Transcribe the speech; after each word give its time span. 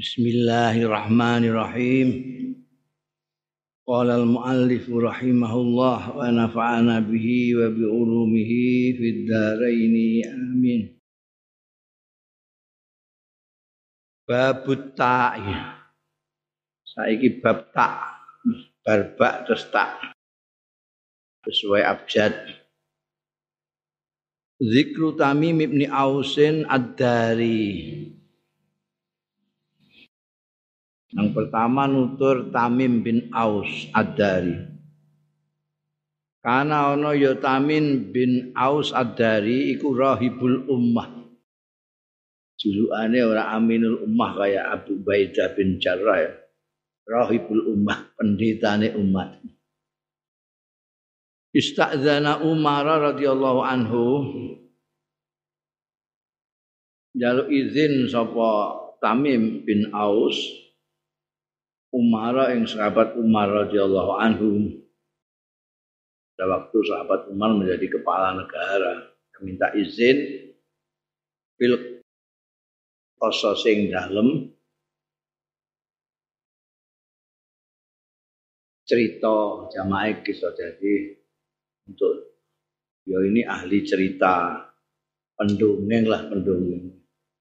Bismillahirrahmanirrahim. 0.00 2.08
Qala 3.84 4.16
al-muallif 4.16 4.88
rahimahullah 4.88 6.16
wa 6.16 6.24
nafa'ana 6.24 7.04
bihi 7.04 7.52
wa 7.60 7.68
bi 7.68 7.84
ulumihi 7.84 8.96
fid 8.96 9.28
dharain 9.28 10.24
amin. 10.24 10.96
Babut 14.24 14.96
ta'i. 14.96 15.52
Saiki 16.88 17.44
bab 17.44 17.68
tak 17.76 18.24
barbak 18.80 19.44
terus 19.44 19.68
tak 19.68 20.16
sesuai 21.44 21.84
abjad. 21.84 22.32
Zikru 24.64 25.12
Tamim 25.12 25.60
ibni 25.60 25.84
Ausin 25.84 26.64
ad-Dari. 26.64 28.16
Yang 31.10 31.28
pertama 31.34 31.90
nutur 31.90 32.54
Tamim 32.54 33.02
bin 33.02 33.34
Aus 33.34 33.90
Ad-Dari. 33.90 34.70
Karena 36.40 36.94
ono 36.94 37.10
ya 37.12 37.34
Tamim 37.34 38.14
bin 38.14 38.54
Aus 38.54 38.94
Ad-Dari 38.94 39.74
iku 39.74 39.90
rahibul 39.90 40.70
ummah. 40.70 41.20
Julukane 42.60 43.24
ora 43.24 43.56
Aminul 43.56 44.04
Ummah 44.04 44.36
kayak 44.36 44.66
Abu 44.68 45.00
Baidah 45.00 45.56
bin 45.56 45.80
Jarrah 45.80 46.18
ya. 46.20 46.32
Rahibul 47.08 47.72
ummah, 47.72 48.12
pendetane 48.20 48.92
umat. 49.00 49.40
Istazana 51.56 52.44
Umar 52.44 52.86
radhiyallahu 52.86 53.60
anhu 53.64 54.04
jaluk 57.16 57.50
izin 57.50 58.06
sapa 58.06 58.78
Tamim 59.02 59.66
bin 59.66 59.90
Aus 59.90 60.38
Umar 61.90 62.54
yang 62.54 62.70
sahabat 62.70 63.18
Umar 63.18 63.50
radhiyallahu 63.50 64.12
anhu. 64.22 64.48
Pada 66.38 66.46
waktu 66.46 66.78
sahabat 66.86 67.26
Umar 67.34 67.50
menjadi 67.58 67.98
kepala 67.98 68.38
negara 68.38 69.10
minta 69.42 69.72
izin 69.74 70.48
pil 71.58 72.04
sing 73.58 73.90
dalem. 73.90 74.54
Cerita 78.86 79.66
jamaah 79.70 80.18
kisah 80.22 80.50
jadi 80.54 81.14
untuk 81.86 82.38
ya 83.06 83.18
ini 83.22 83.46
ahli 83.46 83.86
cerita 83.86 84.66
pendongeng 85.38 86.06
lah 86.10 86.26
pendongeng. 86.26 86.90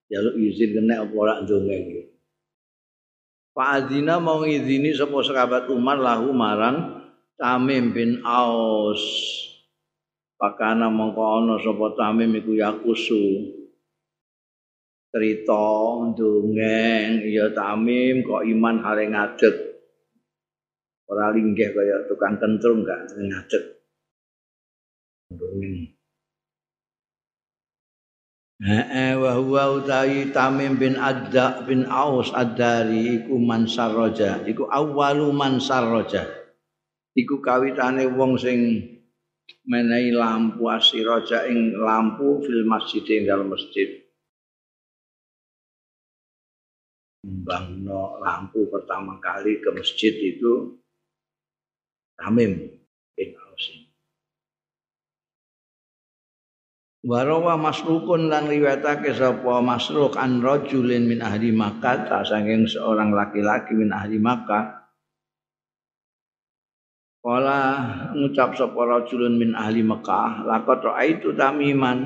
Jaluk 0.09 0.42
izin 0.42 0.73
kena 0.77 1.05
apa 1.05 1.14
ora 1.14 1.42
ndongeng 1.42 2.08
gitu. 3.50 3.58
Fa'adzina 3.58 4.22
mau 4.22 4.45
ngizini 4.45 4.94
sapa 4.94 5.25
sahabat 5.25 5.69
Umar 5.73 5.97
lahu 5.97 6.31
marang 6.33 7.02
Tamim 7.39 7.92
bin 7.95 8.22
Aus. 8.23 9.02
Pakana 10.39 10.88
mongko 10.88 11.23
ana 11.44 11.55
sapa 11.59 11.95
Tamim 11.97 12.31
iku 12.36 12.55
yakusu. 12.55 13.58
Cerita 15.09 16.05
ndongeng 16.14 17.25
ya 17.25 17.50
Tamim 17.52 18.22
kok 18.22 18.45
iman 18.45 18.75
hale 18.86 19.09
ngadeg. 19.09 19.55
Ora 21.09 21.33
linggih 21.33 21.73
kaya 21.73 22.05
tukang 22.05 22.38
kentrung 22.38 22.86
gak 22.86 23.17
ngadeg. 23.17 23.64
Ndongeng. 25.33 25.98
Heeh 28.59 29.15
wa 29.15 29.39
huwa 29.39 29.79
utawi 29.79 30.35
Tamim 30.35 30.75
bin 30.75 30.99
Adda 30.99 31.63
bin 31.63 31.88
Aus 31.88 32.27
Ad-Dari 32.35 33.23
iku 33.23 33.39
mansar 33.39 33.95
raja, 33.95 34.43
iku 34.43 34.67
awwalu 34.67 35.31
mansar 35.31 35.88
raja. 35.88 36.27
Iku 37.15 37.39
kawitane 37.39 38.03
wong 38.19 38.35
sing 38.35 38.59
menehi 39.63 40.11
lampu 40.11 40.67
asiraja 40.67 41.48
ing 41.48 41.80
lampu 41.80 42.43
fil 42.43 42.67
masjid 42.67 43.03
ing 43.08 43.31
dalam 43.31 43.48
masjid. 43.48 44.03
Mbangno 47.23 48.19
lampu 48.19 48.67
pertama 48.67 49.23
kali 49.23 49.64
ke 49.64 49.71
masjid 49.71 50.11
itu 50.19 50.75
Tamim 52.19 52.79
Warawa 56.99 57.55
masrukun 57.55 58.27
lan 58.27 58.52
riwayatake 58.52 59.15
sapa 59.15 59.64
masruk 59.64 60.20
an 60.20 60.43
rajulin 60.43 61.08
min 61.08 61.23
ahli 61.23 61.55
Makkah 61.55 62.27
saking 62.27 62.67
seorang 62.67 63.15
laki-laki 63.15 63.71
min 63.71 63.95
ahli 63.95 64.20
Makkah. 64.20 64.83
Kala 67.23 67.61
ngucap 68.20 68.52
sapa 68.60 68.76
rajulun 68.83 69.39
min 69.39 69.55
ahli 69.55 69.80
Makkah, 69.80 70.43
laqad 70.43 70.83
raaitu 70.83 71.32
tamiman. 71.39 72.04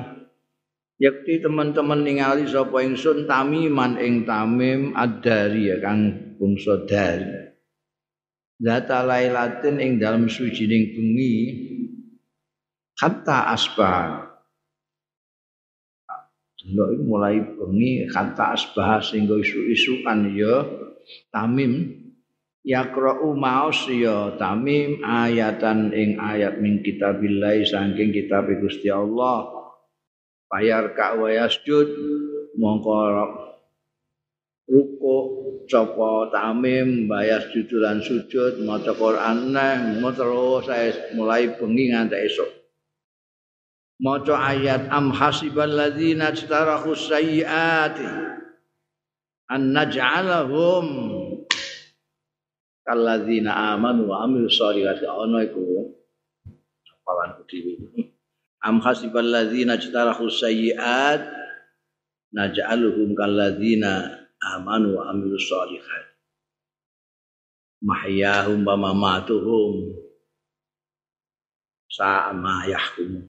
Yakti 1.02 1.42
teman-teman 1.42 2.06
ningali 2.06 2.46
sapa 2.46 2.78
ingsun 2.86 3.26
tamiman 3.26 3.98
ing 3.98 4.22
tamim 4.22 4.94
ad-dari 4.94 5.74
ya 5.74 5.82
kang 5.82 6.38
bangsa 6.38 6.86
dari. 6.86 7.50
Zata 8.62 9.02
lailatin 9.02 9.82
ing 9.82 9.98
dalam 9.98 10.30
sujining 10.30 10.94
bengi 10.94 11.34
hatta 12.94 13.50
asbah 13.50 14.33
Delok 16.64 16.96
mulai 17.04 17.44
bengi 17.44 18.08
kata 18.08 18.56
asbah 18.56 19.04
sehingga 19.04 19.36
isu-isukan 19.36 20.32
ya. 20.32 20.64
Tamim. 21.28 22.00
Yaqra'u 22.64 23.36
maus 23.36 23.84
ya. 23.92 24.32
Tamim 24.40 25.04
ayatan 25.04 25.92
ing 25.92 26.16
ayat 26.16 26.56
min 26.64 26.80
kitabillah 26.80 27.60
saking 27.68 28.16
kitab 28.16 28.48
Gusti 28.64 28.88
Allah. 28.88 29.52
Bayar 30.48 30.96
ka 30.96 31.20
wa 31.20 31.28
yasjud 31.28 31.92
mongko 32.56 32.96
ruku 34.64 35.16
copo 35.68 36.32
Tamim 36.32 37.04
bayas 37.04 37.52
judulan 37.52 38.00
sujud 38.00 38.64
maca 38.64 38.96
Quran 38.96 39.52
neh 39.52 40.00
terus 40.16 40.64
mulai 41.12 41.52
bengi 41.60 41.92
nganti 41.92 42.16
esok 42.24 42.63
maca 44.04 44.36
ayat 44.36 44.92
am 44.92 45.08
hasibal 45.16 45.64
ladzina 45.64 46.28
istarahu 46.28 46.92
sayyiati 46.92 48.04
an 49.48 49.72
naj'alahum 49.72 50.86
kalladzina 52.84 53.72
amanu 53.72 54.12
wa 54.12 54.28
amilu 54.28 54.44
sholihati 54.52 55.08
ana 55.08 55.48
iku 55.48 55.88
apalan 57.00 57.32
dhewe 57.48 57.80
am 58.60 58.84
hasibal 58.84 59.24
ladzina 59.24 59.80
istarahu 59.80 60.28
sayyiat 60.28 61.24
naj'aluhum 62.36 63.16
kalladzina 63.16 64.20
amanu 64.52 65.00
wa 65.00 65.16
amilu 65.16 65.40
sholihati 65.40 66.12
mahyahum 67.84 68.64
wa 68.64 68.80
mamatuhum. 68.80 69.92
Sa'a 71.94 72.32
yahkumun 72.64 73.28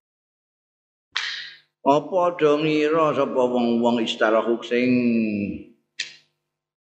apa 1.86 2.22
do 2.42 2.66
ngira 2.66 3.14
sapa 3.14 3.42
wong-wong 3.46 4.02
istarahu 4.02 4.58
sing 4.66 4.90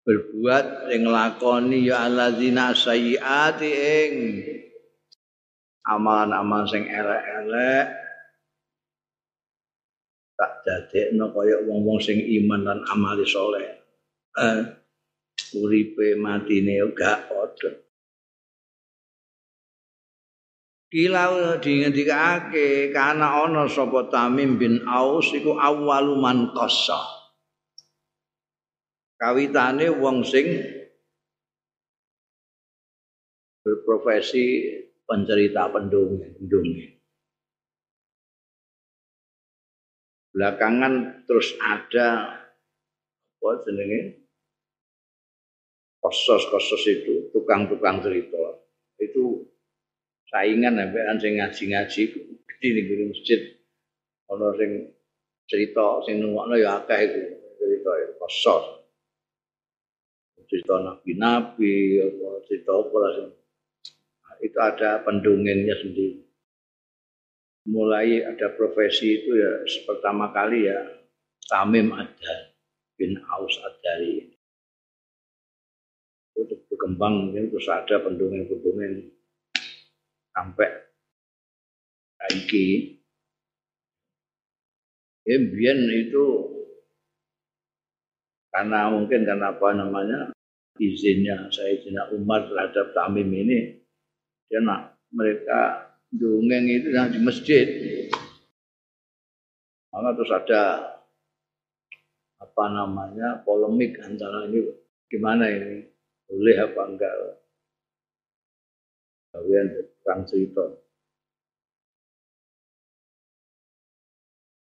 berbuat 0.02 0.90
sing 0.90 1.06
nglakoni 1.06 1.86
ya 1.86 2.10
alladzina 2.10 2.74
sayyiati 2.74 3.70
ing 3.70 4.12
amalan-amalan 5.86 6.66
sing 6.66 6.84
elek-elek. 6.90 7.86
Tak 10.36 10.52
dadekno 10.66 11.32
kaya 11.32 11.62
wong-wong 11.64 12.02
sing 12.02 12.20
iman 12.20 12.66
lan 12.66 12.80
amali 12.90 13.24
saleh 13.24 13.86
eh, 14.36 14.62
uripe 15.56 16.20
matine 16.20 16.84
gak 16.92 17.32
padha 17.32 17.85
Kila 20.86 21.58
dingendikake 21.60 22.94
kana 22.94 23.42
ana 23.42 23.66
sapa 23.66 24.06
Tamim 24.08 24.62
bin 24.62 24.86
Aus 24.86 25.34
iku 25.34 25.58
awwalu 25.58 26.22
man 26.22 26.54
qassa. 26.54 27.02
Kawitane 29.18 29.90
wong 29.90 30.22
sing 30.22 30.46
berprofesi 33.66 34.46
pencerita 35.10 35.74
pendongeng, 35.74 36.38
pendongeng. 36.38 36.94
Belakangan 40.36 41.24
terus 41.26 41.56
ada 41.64 42.10
apa 43.40 43.50
jenenge? 43.66 44.28
Kosos-kosos 46.04 46.86
itu, 46.86 47.34
tukang-tukang 47.34 48.04
cerita. 48.04 48.62
Itu 49.02 49.55
saingan 50.36 50.76
ambekan 50.76 51.16
sing 51.16 51.40
ngaji-ngaji 51.40 52.02
gede 52.44 52.68
guru 52.92 53.04
masjid 53.16 53.42
ana 54.28 54.52
sing 54.60 54.92
cerita 55.48 56.04
sing 56.04 56.20
nungokno 56.20 56.60
ya 56.60 56.84
akeh 56.84 57.00
iku 57.08 57.22
cerita 57.56 57.92
ya 57.96 58.08
kosor 58.20 58.76
cerita 60.46 60.78
nabi-nabi, 60.82 62.00
apa 62.02 62.28
cerita 62.46 62.72
apa 62.78 62.96
lah. 63.02 63.14
Itu 64.42 64.58
ada 64.62 65.02
pendongengnya 65.02 65.76
sendiri. 65.82 66.22
Mulai 67.66 68.22
ada 68.22 68.54
profesi 68.54 69.26
itu 69.26 69.34
ya 69.34 69.66
pertama 69.90 70.30
kali 70.30 70.70
ya 70.70 70.80
Tamim 71.50 71.90
ada 71.98 72.54
bin 72.94 73.18
Aus 73.26 73.58
Adari. 73.66 74.30
Itu 76.38 76.56
berkembang 76.70 77.34
terus 77.34 77.66
ada 77.66 78.06
pendongeng-pendongeng 78.06 79.15
sampai 80.36 80.70
saiki. 82.20 83.00
Ya, 85.26 85.42
itu 85.74 86.26
karena 88.54 88.94
mungkin 88.94 89.26
karena 89.26 89.58
apa 89.58 89.68
namanya 89.74 90.20
izinnya 90.78 91.50
saya 91.50 91.74
Sayyidina 91.74 92.14
Umar 92.14 92.46
terhadap 92.46 92.94
Tamim 92.94 93.34
ini 93.34 93.82
dia 94.46 94.62
nak 94.62 95.02
mereka 95.10 95.90
dongeng 96.14 96.70
itu 96.70 96.94
yang 96.94 97.10
di 97.10 97.20
masjid. 97.26 97.68
Maka 99.90 100.10
terus 100.14 100.32
ada 100.36 100.64
apa 102.38 102.66
namanya 102.70 103.42
polemik 103.42 103.98
antara 104.04 104.46
ini 104.46 104.62
gimana 105.10 105.50
ini? 105.50 105.88
Boleh 106.30 106.58
apa 106.62 106.82
enggak? 106.86 107.14
Kalian 109.34 109.68
perang 110.06 110.22
cerita. 110.30 110.62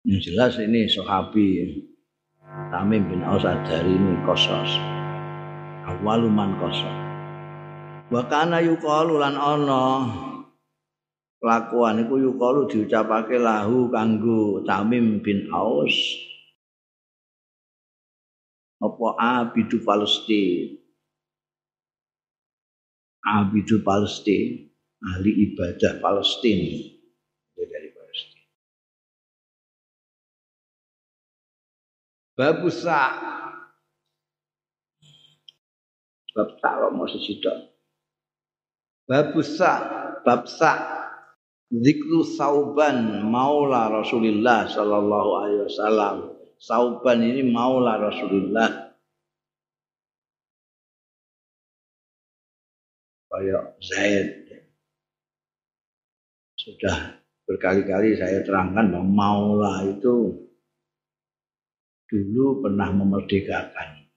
Yang 0.03 0.19
jelas 0.27 0.59
ini 0.59 0.83
sahabi 0.91 1.47
Tamim 2.75 3.07
bin 3.07 3.23
Aus 3.23 3.47
Adari 3.47 3.95
ini 3.95 4.19
kosos. 4.27 4.67
Awaluman 5.87 6.59
kosos. 6.59 6.97
Wa 8.11 8.27
kana 8.27 8.59
yuqalu 8.59 9.15
lan 9.15 9.39
ana 9.39 9.83
kelakuan 11.39 12.03
iku 12.03 12.19
yuqalu 12.19 12.67
diucapake 12.67 13.39
lahu 13.39 13.87
kanggo 13.87 14.59
Tamim 14.67 15.23
bin 15.23 15.47
Aus. 15.55 15.95
Apa 18.83 19.07
abidu 19.19 19.83
Palestin 19.83 20.79
abidu 23.23 23.83
Palestin 23.83 24.68
ahli 25.03 25.31
ibadah 25.51 25.99
Palestina. 26.03 26.95
Babusa 32.39 32.99
bab 36.31 36.55
sak 36.55 36.73
mau 36.95 37.03
sesidok 37.03 37.57
babusa 39.09 39.71
bab 40.23 40.47
sak 40.47 40.79
zikru 41.67 42.23
sauban 42.23 43.25
maula 43.25 43.89
Rasulullah 43.89 44.69
sallallahu 44.69 45.29
alaihi 45.41 45.63
wasallam. 45.65 46.15
Sauban 46.59 47.23
ini 47.23 47.43
maula 47.43 47.95
Rasulullah 47.99 48.91
kayak 53.31 53.79
Zaid 53.79 54.48
sudah 56.59 57.23
berkali-kali 57.47 58.19
saya 58.19 58.43
terangkan 58.43 58.91
bahwa 58.91 59.07
maula 59.07 59.73
itu 59.87 60.35
dulu 62.11 62.59
pernah 62.59 62.91
memerdekakan. 62.91 64.11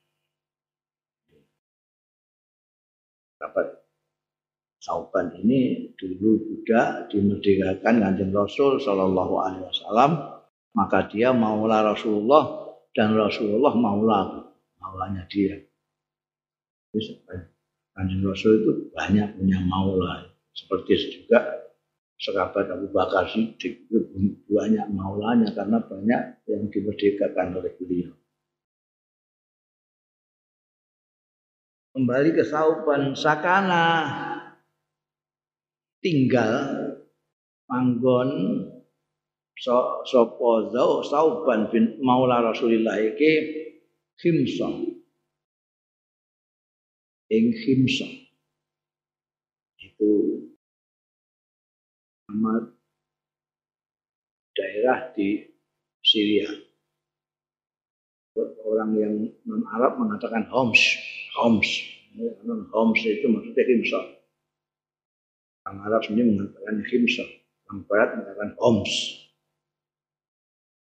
Dapat 3.39 3.67
Sauban 4.83 5.39
ini 5.39 5.95
dulu 5.95 6.43
juga 6.43 7.07
dimerdekakan 7.07 8.03
kanjeng 8.03 8.35
Rasul 8.35 8.83
Shallallahu 8.83 9.35
Alaihi 9.39 9.65
Wasallam, 9.71 10.43
maka 10.75 11.07
dia 11.07 11.31
maulah 11.31 11.95
Rasulullah 11.95 12.75
dan 12.91 13.15
Rasulullah 13.15 13.71
maulah 13.79 14.51
maulanya 14.83 15.23
dia. 15.31 15.63
Kanjeng 17.95 18.27
Rasul 18.27 18.67
itu 18.67 18.71
banyak 18.91 19.39
punya 19.39 19.63
maulah, 19.63 20.27
seperti 20.51 21.23
juga 21.23 21.62
sahabat 22.23 22.71
Abu 22.71 22.87
Bakar 22.95 23.27
Siddiq 23.27 23.91
banyak 24.47 24.87
maulanya 24.95 25.51
karena 25.51 25.83
banyak 25.83 26.47
yang 26.47 26.71
dimerdekakan 26.71 27.59
oleh 27.59 27.73
beliau. 27.75 28.15
Kembali 31.93 32.31
ke 32.33 32.47
sauban 32.47 33.13
sakana. 33.19 33.87
Tinggal 36.03 36.55
manggon 37.71 38.31
so, 39.55 40.03
sopo 40.03 40.73
zau 40.75 41.07
sauban 41.07 41.71
bin 41.71 42.03
maula 42.03 42.43
Rasulillah 42.43 42.99
iki 42.99 43.33
khimsa 44.19 44.67
ing 47.31 47.45
khimsa 47.55 48.09
itu 49.79 50.11
nama 52.33 52.65
daerah 54.57 55.13
di 55.13 55.45
Syria. 56.01 56.49
Orang 58.65 58.97
yang 58.97 59.29
non 59.45 59.69
Arab 59.69 60.01
mengatakan 60.01 60.49
Homs, 60.49 60.81
Homs, 61.37 61.69
Homs 62.73 63.01
itu 63.05 63.29
maksudnya 63.29 63.65
Himsa. 63.69 64.01
Orang 65.69 65.79
Arab 65.85 66.01
sendiri 66.09 66.33
mengatakan 66.33 66.81
Himsa, 66.89 67.25
orang 67.69 67.81
Barat 67.85 68.09
mengatakan 68.17 68.51
Homs. 68.57 68.93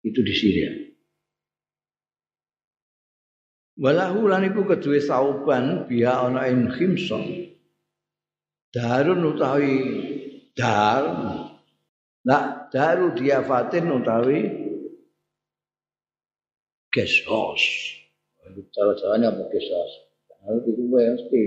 Itu 0.03 0.19
di 0.19 0.35
Syria. 0.35 0.71
Walahu 3.80 4.27
lan 4.27 4.44
iku 4.51 4.68
kedue 4.68 5.00
sauban 5.00 5.88
biya 5.88 6.27
ana 6.27 6.51
ing. 6.51 6.68
Darun 8.69 9.24
utawi 9.25 9.75
dar 10.59 11.03
nak 12.27 12.67
daru 12.75 13.15
diafatin 13.15 13.88
utawi 13.95 14.39
gesos. 16.91 17.63
Cara 18.75 18.91
caranya 19.00 19.31
apa 19.31 19.47
gesos? 19.56 19.91
Harus 20.44 20.63
itu 20.67 20.83
mesti 20.83 21.44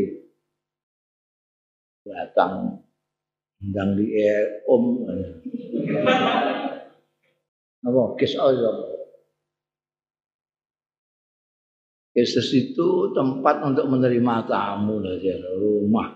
datang 2.08 2.80
undang 3.60 4.00
di 4.00 4.16
om. 4.64 4.84
Apa? 7.82 8.02
Gesos 8.16 8.56
apa? 8.64 8.86
Yesus 12.12 12.52
itu 12.52 13.12
tempat 13.16 13.64
untuk 13.64 13.88
menerima 13.88 14.44
tamu 14.44 15.00
dari 15.00 15.32
rumah. 15.56 16.12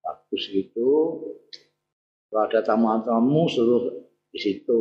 Bagus 0.00 0.44
itu 0.56 0.88
kalau 2.28 2.44
ada 2.44 2.60
tamu-tamu 2.60 3.48
suruh 3.48 3.84
di 4.28 4.38
situ. 4.38 4.80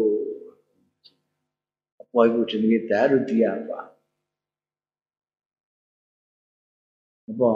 Apa 1.96 2.28
ibu 2.28 2.44
jenenge 2.44 2.88
daru 2.92 3.24
dia 3.24 3.56
apa? 3.56 3.96
Apa? 7.32 7.52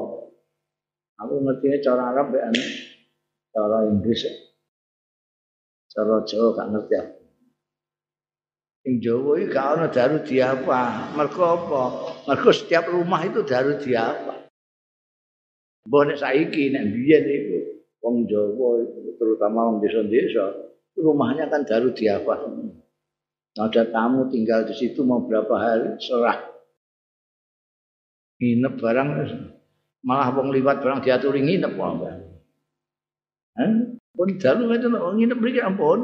Aku 1.21 1.33
ngerti 1.43 1.83
cara 1.83 2.11
Arab 2.15 2.33
ya, 2.33 2.49
cara 3.53 3.77
Inggris, 3.87 4.25
cara 5.91 6.23
Jawa 6.25 6.49
gak 6.57 6.69
ngerti 6.71 6.95
aku. 6.97 7.21
Ing 8.81 8.95
Jawa 8.97 9.37
iki 9.37 9.53
gak 9.53 9.67
ana 9.77 9.85
daru 9.93 10.17
diapa. 10.25 11.13
Mergo 11.13 11.43
apa? 11.45 11.83
Mergo 12.25 12.49
setiap 12.49 12.89
rumah 12.89 13.21
itu 13.21 13.45
daru 13.45 13.77
diapa. 13.77 14.49
Mbok 15.85 16.01
nek 16.09 16.17
saiki 16.17 16.73
nek 16.73 16.89
biyen 16.89 17.25
iku 17.25 17.50
wong 18.01 18.25
Jawa 18.25 18.81
terutama 19.15 19.69
wong 19.71 19.77
desa-desa 19.85 20.73
rumahnya 20.97 21.47
kan 21.47 21.63
baru 21.63 21.93
diapa 21.93 22.35
ada 23.59 23.83
tamu 23.91 24.31
tinggal 24.31 24.63
di 24.63 24.71
situ 24.71 25.03
mau 25.03 25.27
berapa 25.27 25.51
hari 25.59 25.99
serah. 25.99 26.39
Nginep 28.39 28.79
barang 28.79 29.09
malah 30.07 30.31
wong 30.31 30.55
liwat 30.55 30.79
barang 30.79 31.03
diatur 31.03 31.35
nginep 31.35 31.75
apa 31.75 32.09
eh? 33.59 33.71
pun 34.15 34.29
dalu 34.39 34.71
itu 34.71 34.87
nginep 34.87 35.37
mriki 35.37 35.59
ampun. 35.59 35.99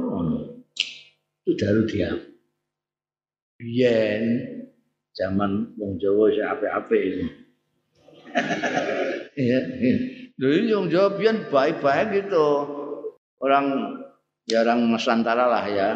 Itu 1.47 1.55
dalu 1.55 1.87
dia 1.87 2.11
biyen 3.57 4.23
zaman 5.15 5.71
wong 5.79 5.95
Jawa 6.03 6.29
sing 6.35 6.45
apik-apik. 6.45 7.31
Dulu 10.37 10.69
yang 10.69 10.85
jawabian 10.85 11.49
baik-baik 11.49 12.13
gitu. 12.13 12.47
Orang 13.41 13.65
ya 14.45 14.61
orang 14.61 14.85
Nusantara 14.85 15.49
lah 15.49 15.65
ya. 15.65 15.89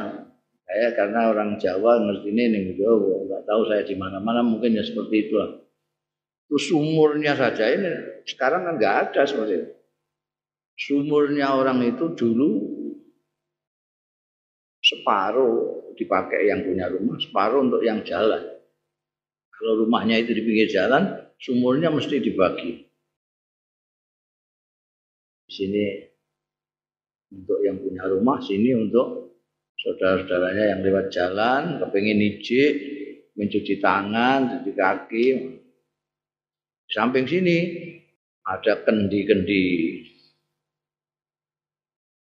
Saya 0.66 0.96
karena 0.98 1.30
orang 1.30 1.62
Jawa 1.62 2.00
ngerti 2.02 2.32
ini 2.32 2.44
nih 2.48 2.62
Jawa, 2.80 3.28
nggak 3.28 3.44
tahu 3.44 3.62
saya 3.68 3.84
di 3.84 3.94
mana-mana 3.94 4.40
mungkin 4.42 4.74
ya 4.74 4.82
seperti 4.82 5.28
itu 5.28 5.36
lah. 5.38 5.52
Terus 6.48 6.64
sumurnya 6.72 7.36
saja 7.36 7.68
ini 7.70 7.92
sekarang 8.24 8.66
kan 8.66 8.74
nggak 8.80 8.96
ada 9.08 9.22
seperti 9.28 9.54
itu. 9.62 9.70
Sumurnya 10.80 11.54
orang 11.54 11.84
itu 11.86 12.16
dulu 12.16 12.50
separuh 14.82 15.94
dipakai 15.94 16.50
yang 16.50 16.66
punya 16.66 16.90
rumah, 16.90 17.20
separuh 17.22 17.68
untuk 17.68 17.86
yang 17.86 18.02
jalan. 18.02 18.42
Kalau 19.54 19.86
rumahnya 19.86 20.18
itu 20.18 20.34
di 20.34 20.42
pinggir 20.42 20.72
jalan, 20.72 21.30
sumurnya 21.38 21.94
mesti 21.94 22.18
dibagi. 22.18 22.91
Di 25.52 25.68
sini 25.68 25.84
untuk 27.36 27.60
yang 27.60 27.76
punya 27.84 28.08
rumah, 28.08 28.40
sini 28.40 28.72
untuk 28.72 29.36
saudara-saudaranya 29.76 30.72
yang 30.72 30.80
lewat 30.80 31.12
jalan, 31.12 31.76
kepingin 31.84 32.24
ijik, 32.24 32.74
mencuci 33.36 33.84
tangan, 33.84 34.48
cuci 34.48 34.72
kaki. 34.72 35.28
Di 36.88 36.92
samping 36.96 37.28
sini 37.28 37.58
ada 38.48 38.80
kendi-kendi 38.80 39.68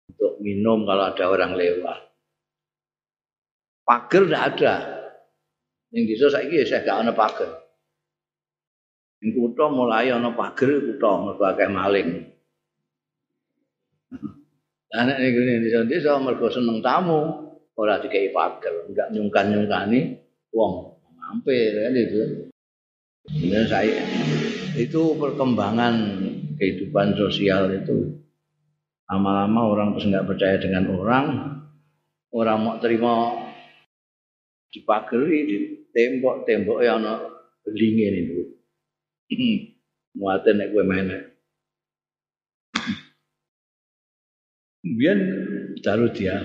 untuk 0.07 0.39
minum 0.39 0.87
kalau 0.87 1.11
ada 1.11 1.25
orang 1.27 1.51
lewat. 1.59 1.99
Pagar 3.83 4.23
tidak 4.23 4.43
ada, 4.55 4.75
yang 5.91 6.07
desa 6.07 6.31
saiki 6.31 6.63
ya 6.63 6.65
saya 6.67 6.87
gak 6.87 6.99
ana 7.03 7.11
pager. 7.11 7.51
Ing 9.19 9.35
kutha 9.35 9.67
mulai 9.67 10.15
ana 10.15 10.31
pager 10.31 10.79
kutha 10.79 11.11
mergo 11.27 11.43
akeh 11.43 11.67
maling. 11.67 12.36
Lah 14.87 15.03
nek 15.03 15.19
ning 15.19 15.31
ngene 15.35 15.53
desa-desa 15.67 16.15
mergo 16.23 16.47
seneng 16.47 16.79
tamu 16.79 17.51
ora 17.75 17.99
dikei 17.99 18.31
pager, 18.31 18.87
enggak 18.87 19.11
nyungkan-nyungkani 19.11 19.99
wong 20.55 20.95
mampir 21.19 21.75
kan 21.75 21.93
itu. 21.93 22.47
Dan 23.27 23.67
saya 23.67 23.99
itu 24.79 25.19
perkembangan 25.19 25.95
kehidupan 26.55 27.19
sosial 27.19 27.67
itu 27.75 28.23
lama-lama 29.11 29.61
orang 29.67 29.87
terus 29.95 30.07
nggak 30.07 30.27
percaya 30.27 30.55
dengan 30.59 30.83
orang 30.95 31.25
orang 32.31 32.57
mau 32.59 32.75
terima 32.79 33.35
dipageri 34.71 35.39
di 35.47 35.57
tembok-tembok 35.91 36.79
yang 36.83 37.03
ana 37.03 37.23
belinge 37.63 38.07
niku. 38.15 38.41
Muate 40.17 40.51
nek 40.55 40.71
kowe. 40.71 40.83
Biyen 44.95 45.19
daru 45.83 46.07
dia. 46.15 46.39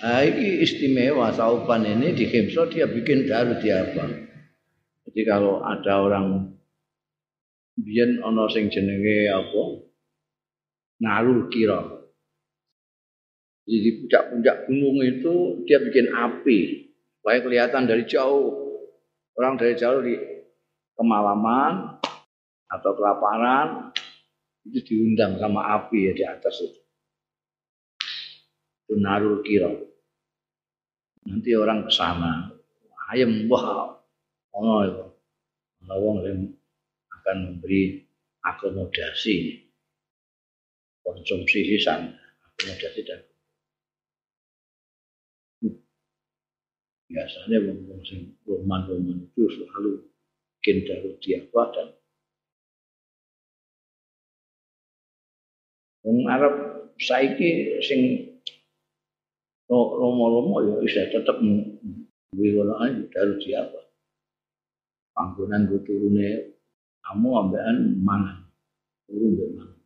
Ah, 0.00 0.24
ini 0.24 0.64
istimewa 0.64 1.32
saupan 1.32 1.84
ini 1.84 2.16
di 2.16 2.24
Himso 2.28 2.68
dia 2.72 2.88
bikin 2.88 3.28
daru 3.28 3.56
apa? 3.60 4.04
Jadi 5.08 5.20
kalau 5.24 5.64
ada 5.64 5.92
orang 6.04 6.56
biyen 7.76 8.20
ana 8.24 8.48
sing 8.48 8.72
jenenge 8.72 9.28
apa? 9.28 9.62
Narul 11.04 11.52
kira. 11.52 11.84
Jadi 13.66 13.78
di 13.82 13.90
puncak-puncak 14.00 14.56
gunung 14.70 14.98
itu 15.02 15.34
dia 15.66 15.82
bikin 15.82 16.08
api 16.14 16.58
supaya 17.20 17.42
kelihatan 17.42 17.84
dari 17.84 18.06
jauh. 18.06 18.64
Orang 19.36 19.60
dari 19.60 19.76
jauh 19.76 20.00
di 20.00 20.16
kemalaman 20.96 22.00
atau 22.72 22.90
kelaparan 22.96 23.92
itu 24.64 24.80
diundang 24.86 25.36
sama 25.36 25.76
api 25.76 26.08
ya 26.08 26.12
di 26.16 26.24
atas 26.24 26.56
itu. 26.64 26.85
Itu 28.86 28.94
narul 29.02 29.42
kira. 29.42 29.74
Nanti 31.26 31.50
orang 31.58 31.82
ke 31.82 31.90
sana, 31.90 32.54
ayam 33.10 33.50
wah, 33.50 33.98
oh 34.54 34.80
itu. 34.86 35.04
Yang 35.86 36.54
akan 37.10 37.36
memberi 37.42 38.06
akomodasi 38.46 39.66
konsumsi 41.02 41.66
hisan, 41.66 42.14
akomodasi 42.54 43.02
dan 43.02 43.26
biasanya 47.06 47.58
wong 47.62 48.02
sing 48.02 48.34
roman-roman 48.44 49.24
itu 49.24 49.46
selalu 49.46 50.04
bikin 50.58 50.82
daru 50.84 51.10
diapa 51.22 51.62
dan 51.70 51.88
wong 56.02 56.26
Arab 56.26 56.54
saiki 56.98 57.78
sing 57.80 58.00
romo-romo 59.70 60.62
ya 60.62 60.74
bisa 60.78 61.10
tetap 61.10 61.42
duwe 62.30 62.48
ngono 62.54 62.74
ae 62.86 63.06
daru 63.10 63.34
diapa 63.42 63.80
panggonan 65.16 65.66
go 65.66 65.78
kamu 67.06 67.28
ambekan 67.38 67.76
mangan 68.02 68.46
turun 69.06 69.34
mbek 69.34 69.50
mangan 69.54 69.76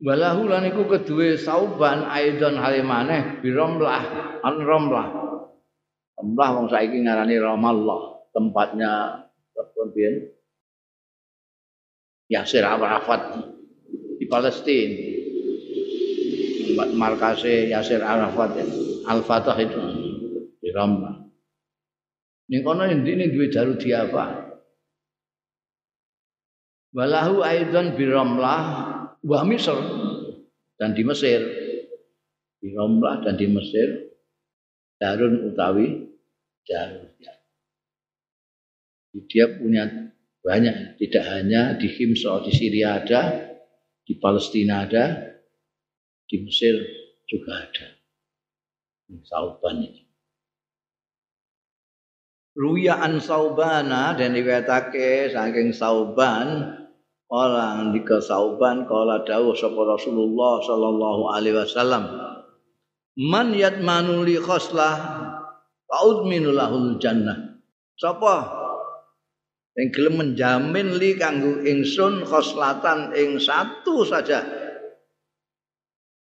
Walahu 0.00 0.48
lan 0.48 0.64
iku 0.64 0.88
kedue 0.88 1.36
sauban 1.36 2.08
aidon 2.08 2.56
halimane 2.56 3.44
biromlah 3.44 4.00
an 4.40 4.56
romlah. 4.64 5.12
Romlah 6.16 6.48
wong 6.56 6.72
saiki 6.72 7.04
ngarani 7.04 7.36
Ramallah, 7.36 8.32
tempatnya 8.32 9.28
kemudian 9.52 10.32
Yasir 12.32 12.64
Arafat 12.64 13.44
di 14.16 14.24
Palestina. 14.24 15.19
Tempat 16.70 16.88
markase 16.94 17.66
Yasir 17.74 17.98
Arafat 17.98 18.54
Al-Fatah 19.10 19.58
itu. 19.58 19.80
Di 20.62 20.70
Ramlah. 20.70 21.18
Ning 22.50 22.62
kono 22.62 22.86
ini 22.86 23.26
duwe 23.30 23.50
daru 23.50 23.74
diapa? 23.74 24.54
Walahu 26.94 27.42
aidon 27.46 27.94
biromlah 27.94 28.62
wa 29.22 29.40
Misr 29.46 29.78
dan 30.78 30.94
di 30.94 31.02
Mesir. 31.02 31.42
Di 32.62 32.70
Romlah 32.74 33.22
dan 33.26 33.34
di 33.34 33.46
Mesir. 33.50 34.10
Darun 35.00 35.48
utawi 35.48 36.06
Darun 36.66 37.10
dia 39.26 39.46
punya 39.58 39.86
banyak 40.42 40.98
tidak 41.02 41.24
hanya 41.26 41.74
di 41.74 41.90
Himso 41.90 42.42
di 42.46 42.52
Syria 42.54 43.02
ada 43.02 43.22
di 44.06 44.14
Palestina 44.18 44.86
ada 44.86 45.29
di 46.30 46.46
Mesir 46.46 46.78
juga 47.26 47.66
ada. 47.66 47.98
Sauban 49.26 49.82
ini. 49.82 50.06
Ruya 52.54 53.02
an 53.02 53.18
Saubana 53.18 54.14
dan 54.14 54.38
diwetake 54.38 55.34
saking 55.34 55.74
Sauban 55.74 56.78
Kala 57.30 57.78
ndika 57.86 58.18
sauban 58.18 58.90
kala 58.90 59.22
dawuh 59.22 59.54
sapa 59.54 59.78
Rasulullah 59.86 60.58
sallallahu 60.66 61.30
alaihi 61.30 61.62
wasallam 61.62 62.10
Man 63.14 63.54
yatmanu 63.54 64.26
li 64.26 64.34
khoslah 64.34 64.98
faudminu 65.86 66.50
lahul 66.50 66.98
jannah. 66.98 67.62
Sapa? 67.94 68.50
Sing 69.78 69.94
gelem 69.94 70.18
menjamin 70.18 70.98
li 70.98 71.14
kanggo 71.14 71.62
ingsun 71.62 72.26
khoslatan 72.26 73.14
ing 73.14 73.38
satu 73.38 74.02
saja 74.02 74.42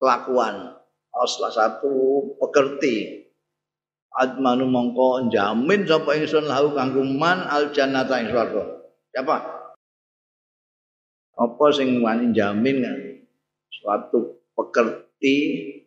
kelakuan. 0.01 0.81
Khoslah 1.13 1.53
satu 1.53 1.93
pekerti 2.41 3.29
admanu 4.17 4.67
mongko 4.67 5.29
jamin 5.29 5.85
sapa 5.85 6.17
ingsun 6.17 6.49
lahu 6.49 6.73
kanggo 6.73 7.05
man 7.05 7.45
al 7.45 7.71
jannata 7.71 8.19
ing 8.19 8.33
swarga. 8.33 8.65
Siapa? 9.13 9.37
Apa 11.37 11.65
sing 11.77 12.01
wani 12.01 12.33
jamin 12.33 12.77
kan? 12.83 12.99
Suatu 13.71 14.41
pekerti 14.57 15.37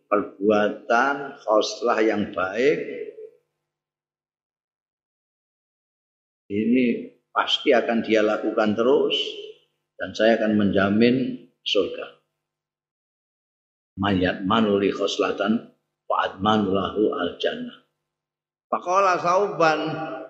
perbuatan 0.05 1.41
khoslah 1.41 1.97
yang 2.05 2.29
baik. 2.35 2.79
Ini 6.53 6.85
pasti 7.33 7.73
akan 7.73 8.05
dia 8.05 8.21
lakukan 8.21 8.77
terus 8.77 9.15
dan 9.97 10.13
saya 10.13 10.37
akan 10.37 10.53
menjamin 10.59 11.49
surga 11.65 12.22
mayat 13.99 14.45
manuli 14.45 14.89
khoslatan 14.89 15.73
fa'ad 16.09 16.41
manulahu 16.41 17.13
al 17.17 17.37
jannah 17.37 17.77
Pakola 18.69 19.21
sauban 19.21 19.79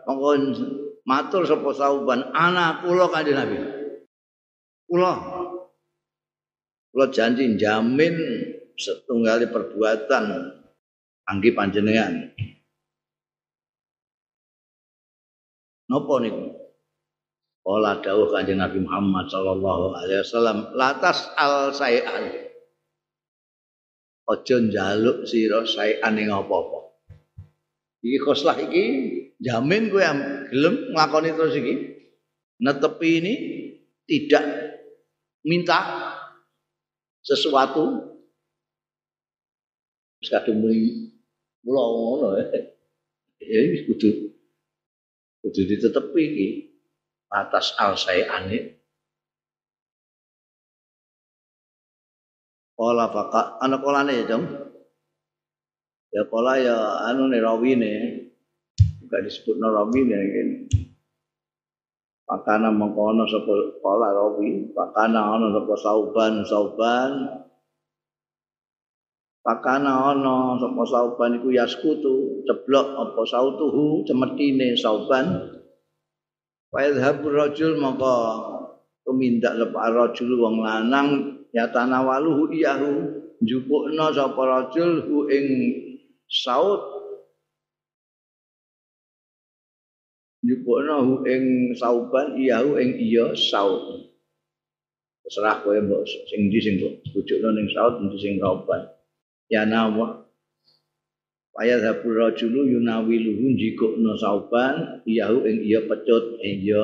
mongko 0.03 0.31
matur 1.07 1.47
sapa 1.47 1.71
sauban 1.71 2.27
anak 2.35 2.83
kula 2.83 3.07
kanjeng 3.07 3.39
Nabi 3.39 3.55
Kula 4.87 5.13
kula 6.91 7.05
janji 7.09 7.55
jamin 7.55 8.15
setunggali 8.77 9.47
perbuatan 9.49 10.53
anggi 11.27 11.51
panjenengan. 11.55 12.13
Napa 15.87 16.13
niku? 16.23 16.45
Kala 17.63 18.03
dawuh 18.03 18.27
Kanjeng 18.27 18.59
Nabi 18.59 18.83
Muhammad 18.83 19.31
sallallahu 19.31 19.95
alaihi 19.95 20.19
wasallam, 20.19 20.57
latas 20.75 21.31
al 21.39 21.71
sayan. 21.71 22.51
Aja 24.23 24.55
njaluk 24.59 25.27
sira 25.27 25.67
sayan 25.67 26.15
ing 26.15 26.31
apa-apa. 26.31 26.79
Iki 28.03 28.17
khoslah 28.23 28.55
iki 28.59 28.85
Jamin 29.43 29.91
yang 29.91 30.47
gelem 30.47 30.95
nglakoni 30.95 31.35
terus 31.35 31.55
iki. 31.59 31.75
Netepi 32.63 33.09
ini 33.19 33.33
tidak 34.07 34.43
minta 35.43 35.79
sesuatu 37.19 38.13
Wis 40.23 40.31
kadung 40.31 40.63
muni 40.63 41.11
kula 41.67 41.83
ngono 41.83 42.27
ya 43.43 43.59
wis 43.75 43.83
kudu 43.83 44.31
kudu 45.43 45.61
ditetepi 45.67 46.21
iki 46.23 46.47
atas 47.27 47.75
al 47.75 47.99
sayane 47.99 48.82
Kala 52.73 53.05
faka 53.13 53.61
ana 53.61 53.77
kolane 53.77 54.13
ya, 54.17 54.25
Dong. 54.25 54.45
Ya 56.13 56.25
kala 56.29 56.61
ya 56.61 56.77
anu 57.09 57.25
ne 57.29 57.37
rawine. 57.41 57.93
Enggak 59.01 59.21
disebut 59.25 59.57
rawine 59.61 60.13
ini. 60.13 60.57
Pakana 62.23 62.71
mengkono 62.71 63.27
sapa 63.27 63.53
kala 63.83 64.09
rawi, 64.13 64.71
pakana 64.73 65.37
ana 65.37 65.53
sapa 65.53 65.73
sauban 65.77 66.33
sauban. 66.47 67.11
Pakana 69.43 70.13
ana 70.13 70.55
sapa 70.57 70.81
sauban 70.85 71.37
iku 71.41 71.49
yaskutu 71.53 72.41
ceblok 72.47 72.87
apa 72.95 73.21
sautuhu 73.25 74.05
cemetine 74.05 74.77
sauban. 74.79 75.49
Wa 76.73 76.79
yadhhabur 76.81 77.37
rajul 77.37 77.77
maka 77.77 78.13
tumindak 79.05 79.57
lepa 79.59 79.93
rajul 79.93 80.41
wong 80.41 80.61
lanang 80.61 81.32
ya 81.53 81.69
tanawaluhu 81.69 82.49
iyahu 82.49 82.89
njupukna 83.41 84.09
sapa 84.13 84.41
rajul 84.45 84.91
hu 85.05 85.17
ing 85.29 85.47
saut. 86.27 86.81
Njupukna 90.43 90.95
hu 91.05 91.13
ing 91.29 91.43
sauban 91.79 92.27
iyahu 92.41 92.75
ing 92.81 92.91
iya 92.97 93.37
saut. 93.37 94.09
Terserah 95.23 95.63
kowe 95.63 95.77
mbok 95.85 96.03
sing 96.29 96.41
ndi 96.49 96.59
sing 96.65 96.75
bojokno 97.13 97.49
ning 97.55 97.67
saut 97.75 97.95
ndi 98.01 98.17
sing 98.19 98.35
sauban. 98.41 98.89
Ya 99.53 99.63
nawa 99.69 100.23
Paya 101.53 101.77
dapur 101.77 102.17
rajulu 102.17 102.65
yunawiluhu 102.65 103.53
jikukna 103.53 104.17
sauban 104.17 105.05
iyahu 105.05 105.45
ing 105.45 105.61
iya 105.69 105.85
pecut 105.85 106.41
iya 106.41 106.81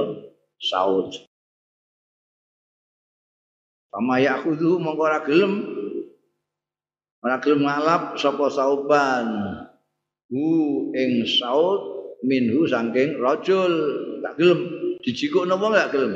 saut 0.62 1.10
Pama 3.90 4.22
yakhudhu 4.22 4.78
mongko 4.78 5.02
ora 5.02 5.20
gelem. 5.26 5.54
Ora 7.26 7.42
gelem 7.42 7.66
ngalap 7.66 8.16
sapa 8.22 8.46
sauban. 8.54 9.28
Hu 10.30 10.46
ing 10.94 11.26
saut 11.26 12.14
minhu 12.22 12.70
saking 12.70 13.18
rajul. 13.18 13.74
Gak 14.22 14.38
gelem. 14.38 14.62
Dijikukno 15.02 15.58
wong 15.58 15.74
gak 15.74 15.90
gelem? 15.90 16.14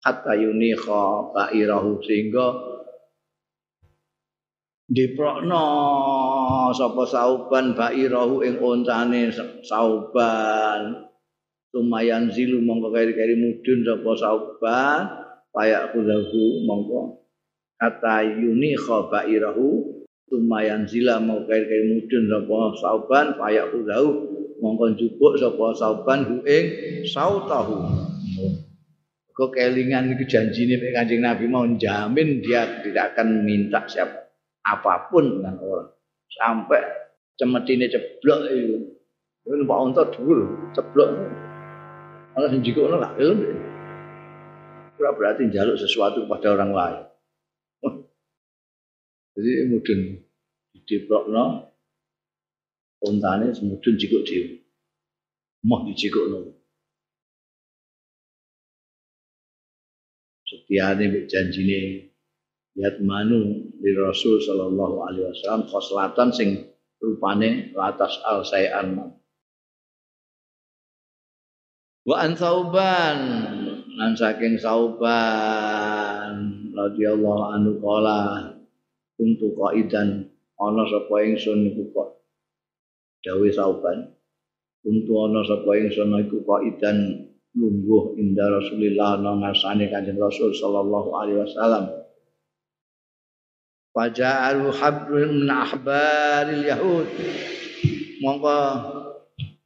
Hatta 0.00 0.32
yunikha 0.32 1.36
ba'irahu 1.36 2.00
sehingga 2.00 2.56
diprokno 4.88 5.64
sapa 6.72 7.04
sauban 7.04 7.76
ba'irahu 7.76 8.40
ing 8.40 8.56
ontane 8.64 9.28
sauban 9.60 11.09
lumayan 11.70 12.30
zilu 12.34 12.58
mongko 12.62 12.90
kari-kari 12.90 13.38
mudun 13.38 13.86
sapa 13.86 14.10
sauban 14.18 14.98
payak 15.54 15.94
kulahu 15.94 16.66
mongko. 16.66 17.22
Kata 17.80 18.26
yuni 18.26 18.76
khabairahu 18.76 19.66
lumayan 20.34 20.86
zila 20.90 21.22
mongko 21.22 21.46
kari-kari 21.46 21.84
mudun 21.94 22.22
sapa 22.26 22.58
sauban 22.78 23.26
payak 23.38 23.70
kulahu 23.70 24.08
mongko 24.58 24.84
njupuk 24.98 25.38
sapa 25.38 25.66
sauban 25.78 26.18
hu 26.26 26.34
ing 26.42 26.64
sautahu. 27.06 27.78
Kok 29.30 29.56
kelingan 29.56 30.12
itu 30.12 30.26
janjine 30.28 30.76
mek 30.76 30.92
Kanjeng 30.92 31.24
Nabi 31.24 31.48
mau 31.48 31.64
jamin 31.64 32.44
dia 32.44 32.82
tidak 32.84 33.16
akan 33.16 33.40
minta 33.46 33.88
siapa 33.88 34.28
apa 34.60 35.08
pun 35.08 35.40
dengan 35.40 35.56
orang 35.64 35.88
sampai 36.28 36.82
cemetine 37.40 37.88
ceblok 37.88 38.40
itu 38.52 39.64
Pak 39.64 39.78
Unta 39.80 40.04
dulu 40.12 40.44
ceblok 40.76 41.08
Ana 42.36 42.46
sing 42.46 42.62
jikono 42.62 43.02
gak 43.02 43.18
gelem. 43.18 43.38
Ora 45.00 45.10
berarti 45.16 45.48
njaluk 45.48 45.80
sesuatu 45.80 46.28
pada 46.30 46.54
orang 46.54 46.70
lain. 46.70 47.02
Jadi 49.34 49.50
mudun 49.72 50.00
dideprokno 50.74 51.44
untane 53.00 53.56
semudun 53.56 53.94
jikuk 53.96 54.22
dhewe. 54.28 54.60
Moh 55.64 55.80
dijikukno. 55.88 56.38
Setiane 60.44 61.04
mbek 61.08 61.24
janjine 61.30 62.10
Yat 62.78 63.02
manu 63.02 63.66
di 63.82 63.90
Rasul 63.98 64.38
sallallahu 64.38 65.02
alaihi 65.02 65.26
wasallam 65.26 65.66
khoslatan 65.66 66.30
sing 66.30 66.70
rupane 67.02 67.74
latas 67.74 68.14
al 68.22 68.46
sayan 68.46 68.94
Wa 72.10 72.26
an 72.26 72.34
sauban 72.34 73.18
lan 73.94 74.18
saking 74.18 74.58
sauban 74.58 76.34
radhiyallahu 76.74 77.54
anhu 77.54 77.78
qala 77.78 78.50
kuntu 79.14 79.54
qaidan 79.54 80.26
ana 80.58 80.82
sapa 80.90 81.22
ingsun 81.22 81.70
iku 81.70 81.86
kok 81.94 82.18
dawe 83.22 83.46
sauban. 83.54 84.10
Kuntu 84.82 85.12
ana 85.22 85.46
sapa 85.46 85.70
ingsun 85.78 86.10
iku 86.26 86.42
qaidan 86.42 87.30
lungguh 87.54 88.18
inda 88.18 88.58
Rasulillah 88.58 89.22
ana 89.22 89.46
ngasane 89.46 89.86
Kanjeng 89.86 90.18
Rasul 90.18 90.50
sallallahu 90.50 91.14
alaihi 91.14 91.46
wasallam. 91.46 91.94
Faja'alu 93.94 94.66
habrun 94.74 95.46
min 95.46 95.50
ahbaril 95.50 96.66
yahud. 96.74 97.06
Mongko 98.18 98.58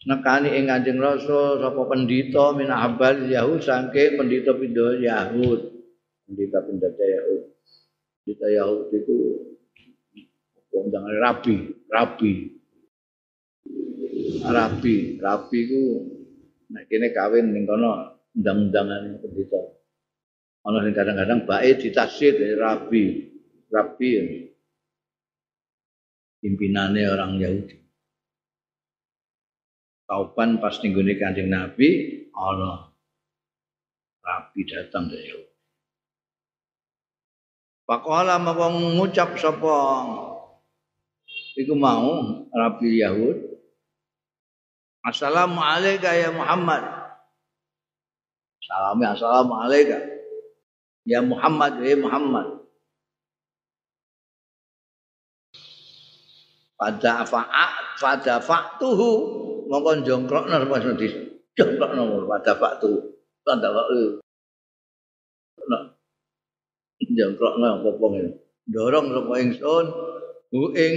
nekani 0.05 0.53
ing 0.53 0.69
Kanjeng 0.69 1.01
Rasul 1.01 1.61
sapa 1.61 1.83
pendhita 1.89 2.53
min 2.53 2.69
ahbal 2.69 3.29
Yahud 3.29 3.61
sangke 3.65 4.17
pendhita 4.17 4.53
pindha 4.57 5.01
Yahud. 5.01 5.61
Pendhita 6.29 6.59
pindha 6.65 6.89
Yahud. 6.93 7.43
Pendhita 8.25 8.47
Yahud 8.53 8.81
itu 8.93 9.17
wong 10.73 10.87
rabi 11.21 11.57
rabi. 11.89 12.33
Rabi 14.45 14.97
rabi 15.21 15.59
ku 15.69 15.83
nek 16.73 16.85
kene 16.89 17.09
kawin 17.13 17.53
ning 17.53 17.65
kono 17.65 18.21
undang-undangan 18.37 19.25
pendhita. 19.25 19.61
Ana 20.65 20.81
sing 20.85 20.97
kadang-kadang 20.97 21.49
bae 21.49 21.71
ditafsir 21.81 22.37
dari 22.37 22.57
rabi. 22.57 23.05
Rabi 23.73 24.11
pimpinannya 26.45 27.09
orang 27.09 27.41
Yahudi 27.41 27.84
Tauban 30.05 30.61
pas 30.61 30.77
ninggone 30.85 31.17
Kanjeng 31.17 31.49
Nabi 31.49 31.89
ana 32.37 32.93
rabi 34.21 34.61
datang 34.69 35.09
dari 35.09 35.33
Yahudi. 35.33 35.53
Pakola 37.85 38.41
mau 38.41 38.69
ngucap 38.73 39.37
sapa 39.37 39.77
iku 41.57 41.77
mau 41.77 42.45
Rabi 42.49 43.01
Yahud. 43.01 43.37
Assalamualaikum 45.05 46.09
ya 46.09 46.31
Muhammad. 46.33 46.83
Salamnya 48.65 49.13
assalamualaikum. 49.13 50.01
Ya 51.05 51.21
Muhammad, 51.21 51.85
ya 51.85 52.01
Muhammad. 52.01 52.65
Pada 56.81 57.29
fa'at, 57.29 58.01
pada 58.01 58.41
fa'tuhu 58.41 59.44
mongko 59.75 60.07
jongkrokno 60.07 60.55
sapa 60.63 60.77
sedhi 60.79 61.09
jongkrokno 61.59 62.31
pada 62.31 62.55
waktu 62.63 62.91
pada 63.43 63.69
waktu 63.75 64.23
nah 65.67 65.83
jongkrokno 67.03 67.83
apa 67.83 68.07
ngene 68.07 68.45
dorong 68.69 69.13
sapa 69.13 69.33
ingsun? 69.41 69.87
Hu 70.55 70.71
ing 70.79 70.95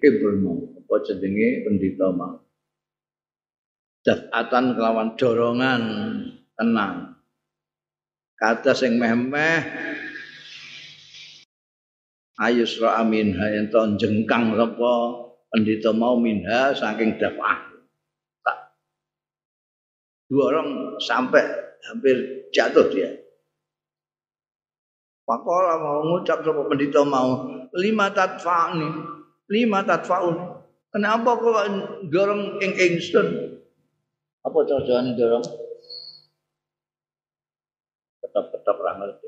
ibrmu 0.00 0.80
apa 0.80 0.94
jenenge 1.04 1.68
pendhita 1.68 2.08
mau? 2.08 2.40
Dafatan 4.04 4.76
kelawan 4.76 5.16
dorongan. 5.16 5.82
Tenang. 6.54 7.18
Kata 8.38 8.72
sing 8.76 8.96
meh-meh. 8.96 9.60
Ayusra 12.40 13.02
amin. 13.02 13.36
Ento 13.36 13.80
jengkang 14.00 14.56
sapa 14.56 14.94
pendhita 15.52 15.92
mau 15.92 16.16
minha 16.16 16.72
saking 16.72 17.20
dafah 17.20 17.73
dua 20.34 20.50
orang 20.50 20.98
sampai 20.98 21.46
hampir 21.86 22.50
jatuh 22.50 22.90
dia. 22.90 23.14
Pakola 25.22 25.78
mau 25.78 26.02
ngucap 26.02 26.42
sama 26.42 26.66
pendeta 26.66 27.06
mau 27.06 27.46
lima 27.70 28.10
tatfa'ni. 28.10 29.14
lima 29.54 29.86
tatfaun. 29.86 30.58
Kenapa 30.90 31.38
kok 31.38 31.58
dorong 32.10 32.58
ing 32.58 32.72
ingsun? 32.74 33.60
Apa 34.42 34.58
cocokane 34.66 35.14
dorong? 35.14 35.44
Tetap-tetap 38.20 38.76
ra 38.78 38.92
ngerti. 38.98 39.26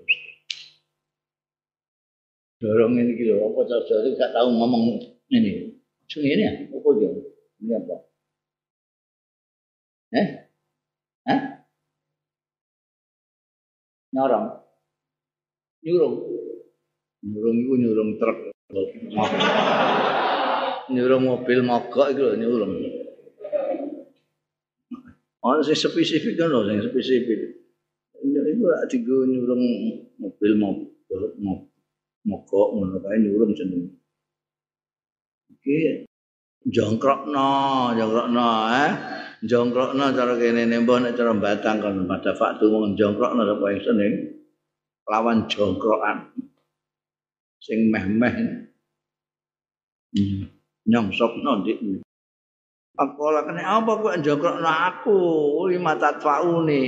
Dorong 2.56 2.96
ini 2.98 3.12
gitu, 3.14 3.38
apa 3.40 3.60
cocokane 3.62 4.18
gak 4.18 4.32
tahu 4.34 4.48
ngomong 4.56 4.84
ini. 5.30 5.76
Cuma 6.06 6.26
ini 6.26 6.42
ya, 6.42 6.52
apa 6.70 6.88
dia? 6.98 7.10
Ini 7.60 7.72
apa? 7.76 7.96
Eh? 10.16 10.45
Nyorong. 14.16 14.46
Nyurung. 15.84 16.14
Nyurung 17.20 17.56
itu 17.60 17.72
nyurung 17.84 18.10
truk. 18.16 18.38
nyurung 20.88 21.22
mobil 21.28 21.60
mogok 21.60 22.16
itu 22.16 22.24
nyurung. 22.40 22.72
Ono 25.44 25.60
sing 25.60 25.76
spesifik 25.76 26.40
kan 26.40 26.48
lho, 26.48 26.64
sing 26.64 26.80
spesifik. 26.80 27.60
Itu 28.24 28.64
lak 28.64 28.88
digo 28.88 29.28
nyurung 29.28 29.62
mobil 30.16 30.52
mogok 30.56 31.36
mogok 32.24 32.68
ngono 32.72 32.96
kae 33.04 33.20
nyurung 33.20 33.52
jeneng. 33.52 34.00
Iki 35.52 36.08
jongkrokno, 36.72 37.52
jongkrokno 38.00 38.48
eh. 38.72 38.92
Jongkrokno 39.46 40.10
cara 40.10 40.34
kene 40.34 40.66
nembah 40.66 41.06
nek 41.06 41.14
cara 41.14 41.30
batang 41.38 41.78
kan 41.78 41.94
pada 42.10 42.34
faktu 42.34 42.66
mung 42.66 42.98
jongkrokno 42.98 43.46
apa 43.46 43.64
yang 43.70 43.82
seneng 43.86 44.14
lawan 45.06 45.46
jongkrokan. 45.46 46.34
Sing 47.62 47.90
meh-meh. 47.94 48.66
Hmm. 50.16 50.48
nyongsokno 50.86 51.62
ndik 51.62 51.78
Akola 52.96 53.44
kene 53.46 53.62
apa 53.62 53.92
kok 54.02 54.18
jongkrokno 54.24 54.70
aku? 54.70 55.20
Lima 55.70 55.94
tatfauni 55.94 56.84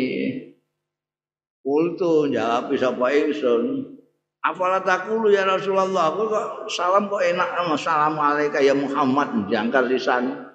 Kultu 1.63 2.33
jawab 2.33 2.73
sapa 2.75 3.07
ingsun 3.13 3.95
Afala 4.39 4.81
takulu 4.81 5.29
ya 5.29 5.45
Rasulullah. 5.45 6.15
Aku 6.15 6.31
kok 6.31 6.49
salam 6.71 7.11
kok 7.11 7.21
enak 7.21 7.59
Assalamualaikum 7.59 8.63
ya 8.63 8.73
Muhammad. 8.73 9.51
Jangkar 9.51 9.85
lisan 9.91 10.48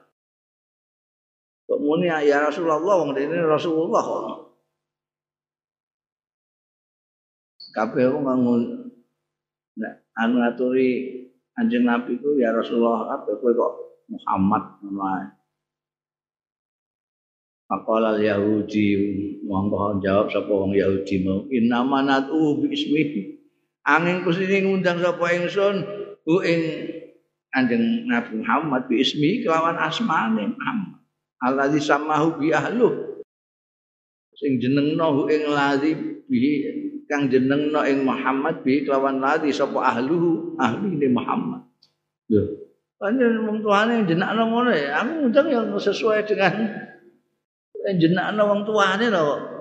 muni 1.93 2.10
ya 2.10 2.49
Rasulullah 2.49 2.82
wong 2.82 3.13
ini 3.13 3.38
Rasulullah 3.45 4.01
kok. 4.01 4.25
Kabeh 7.73 8.10
wong 8.10 8.25
nganggo 8.25 8.53
nek 9.77 9.93
anu 10.17 10.41
aturi 10.41 11.21
Anjing 11.53 11.86
Nabi 11.86 12.17
ku 12.17 12.34
ya 12.41 12.49
Rasulullah 12.49 13.13
kabeh 13.13 13.38
kowe 13.38 13.53
kok 13.53 13.73
Muhammad 14.10 14.63
ngono 14.82 15.06
Faqala 17.69 18.17
Yahudi 18.17 18.86
monggo 19.45 20.01
jawab 20.01 20.34
sapa 20.34 20.49
wong 20.49 20.73
Yahudi 20.73 21.21
mau 21.21 21.45
inna 21.53 21.86
manatu 21.86 22.58
bi 22.58 22.73
ismihi. 22.73 23.21
Angin 23.86 24.25
kusine 24.25 24.65
ngundang 24.65 24.97
sapa 24.97 25.29
ingsun 25.29 25.86
ku 26.25 26.41
ing 26.41 26.62
Anjing 27.53 28.10
Nabi 28.10 28.41
Muhammad 28.41 28.89
bi 28.89 28.97
ismi 28.97 29.45
kelawan 29.45 29.77
asmane 29.77 30.58
Muhammad 30.58 31.02
alladzi 31.43 31.84
samahu 31.84 32.39
bi 32.39 32.56
ahlu 32.56 33.19
sing 34.34 34.58
jenengno 34.63 35.27
ing 35.27 35.43
ladzi 35.51 35.91
bi 36.25 36.39
kang 37.06 37.27
jenengno 37.27 37.84
ing 37.84 38.08
Muhammad 38.08 38.63
bi 38.63 38.88
kelawan 38.88 39.19
ladzi 39.19 39.51
sapa 39.51 39.84
ahli 39.84 41.08
Muhammad. 41.12 41.67
Lho. 42.32 42.63
Pancen 42.97 43.43
wong 43.43 43.60
tuane 43.60 44.08
jenakno 44.08 44.47
ngono 44.47 44.71
ya 44.71 45.03
aku 45.03 45.27
ngundang 45.27 45.47
yang 45.51 45.67
sesuai 45.75 46.23
dengan 46.23 46.56
jenakno 47.99 48.41
wong 48.47 48.62
tuane 48.63 49.12
lho 49.12 49.51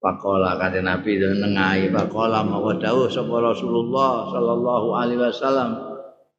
Pakola 0.00 0.56
kata 0.56 0.80
Nabi 0.80 1.20
nengai 1.20 1.92
Pakola 1.92 2.40
mawa 2.40 2.80
dawuh 2.80 3.12
sapa 3.12 3.36
Rasulullah 3.36 4.32
sallallahu 4.32 4.88
alaihi 4.96 5.20
wasallam 5.20 5.76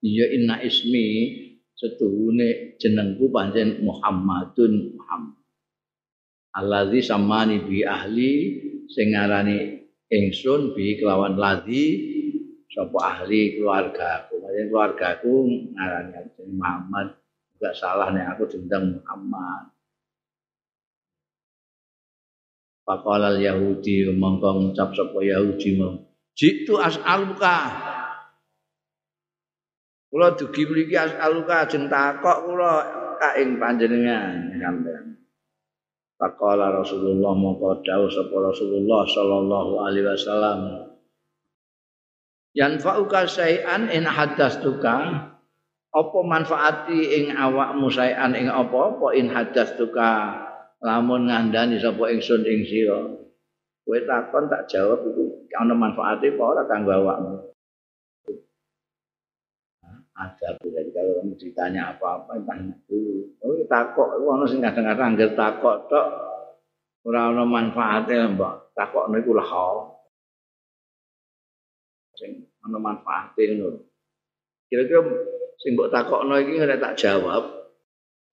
ya 0.02 0.26
inna 0.34 0.66
ismi 0.66 1.47
setuhune 1.78 2.76
jenengku 2.82 3.30
pancen 3.30 3.86
Muhammadun 3.86 4.98
Muhammad. 4.98 5.46
Allazi 6.58 7.06
samani 7.06 7.62
bi 7.70 7.86
ahli 7.86 8.34
sing 8.90 9.14
ngarani 9.14 9.86
ingsun 10.10 10.74
bi 10.74 10.98
kelawan 10.98 11.38
ladzi 11.38 11.86
sapa 12.74 12.98
ahli 12.98 13.62
keluarga 13.62 14.26
aku. 14.26 14.42
Pancen 14.42 14.66
keluarga 14.74 15.06
aku 15.22 15.34
ngarani 15.78 16.34
Muhammad. 16.50 17.08
Enggak 17.58 17.74
salah 17.78 18.10
nih 18.10 18.26
aku 18.26 18.44
dendang 18.50 18.98
Muhammad. 18.98 19.74
Pakalal 22.88 23.38
Yahudi 23.38 24.08
mongko 24.18 24.50
ngucap 24.64 24.96
sapa 24.98 25.20
Yahudi 25.22 25.78
mau. 25.78 25.94
Jitu 26.38 26.78
as'aluka 26.78 27.58
Kula 30.08 30.40
dugi 30.40 30.64
mriki 30.64 30.96
asaluka 30.96 31.68
ajeng 31.68 31.92
takok 31.92 32.48
kula 32.48 32.74
ka 33.20 33.36
ing 33.36 33.60
panjenengan 33.60 34.56
sampean. 34.56 35.20
Faqala 36.18 36.74
Rasulullah 36.74 37.36
mongko 37.36 37.86
dawuh 37.86 38.10
sapa 38.10 38.36
Rasulullah 38.40 39.06
sallallahu 39.06 39.72
alaihi 39.84 40.08
wasallam. 40.08 40.60
Yanfa'uka 42.58 43.30
syai'an 43.30 43.94
in 43.94 44.08
haddastuka 44.08 44.96
apa 45.94 46.20
manfaati 46.26 47.22
ing 47.22 47.26
awakmu 47.38 47.92
syai'an 47.92 48.34
ing 48.34 48.50
apa-apa 48.50 49.14
in 49.14 49.30
haddastuka 49.30 50.42
lamun 50.82 51.30
ngandani 51.30 51.78
sapa 51.78 52.10
ingsun 52.10 52.48
ing 52.48 52.66
sira. 52.66 53.14
Kowe 53.86 54.00
takon 54.08 54.50
tak 54.50 54.72
jawab 54.72 55.06
iku 55.06 55.46
ana 55.54 55.76
manfaate 55.78 56.34
apa 56.34 56.42
ora 56.42 56.64
kanggo 56.66 56.92
awakmu. 56.96 57.57
Ada 60.18 60.58
jadi 60.58 60.90
kalau 60.90 61.22
kamu 61.22 61.38
ditanya 61.38 61.94
apa-apa 61.94 62.42
tanya 62.42 62.74
dulu 62.90 63.38
oh 63.46 63.54
takok. 63.70 64.18
Itu 64.18 64.26
orang 64.26 64.50
sing 64.50 64.60
kadang-kadang 64.66 65.14
anggar 65.14 65.32
takok 65.38 65.76
tok. 65.86 66.08
Ora 67.06 67.30
ana 67.30 67.46
manfaate 67.46 68.18
mbak. 68.34 68.74
Takok 68.74 69.14
niku 69.14 69.38
lah 69.38 69.52
sing 72.18 72.50
ana 72.66 72.78
manfaate 72.82 73.42
ngono. 73.62 73.80
Kira-kira 74.66 75.06
sing 75.62 75.78
mbok 75.78 75.94
takokno 75.94 76.34
iki 76.42 76.58
nek 76.66 76.82
tak 76.82 76.98
jawab 76.98 77.46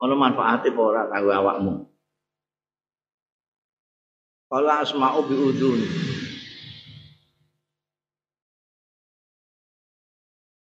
ana 0.00 0.14
manfaate 0.16 0.72
apa 0.72 0.80
ora 0.80 1.02
kanggo 1.12 1.32
awakmu? 1.36 1.74
Kala 4.48 4.80
asma'u 4.80 5.20
bi 5.28 6.03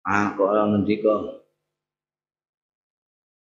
Ah 0.05 0.37
kok 0.37 0.53
ngendika. 0.53 1.41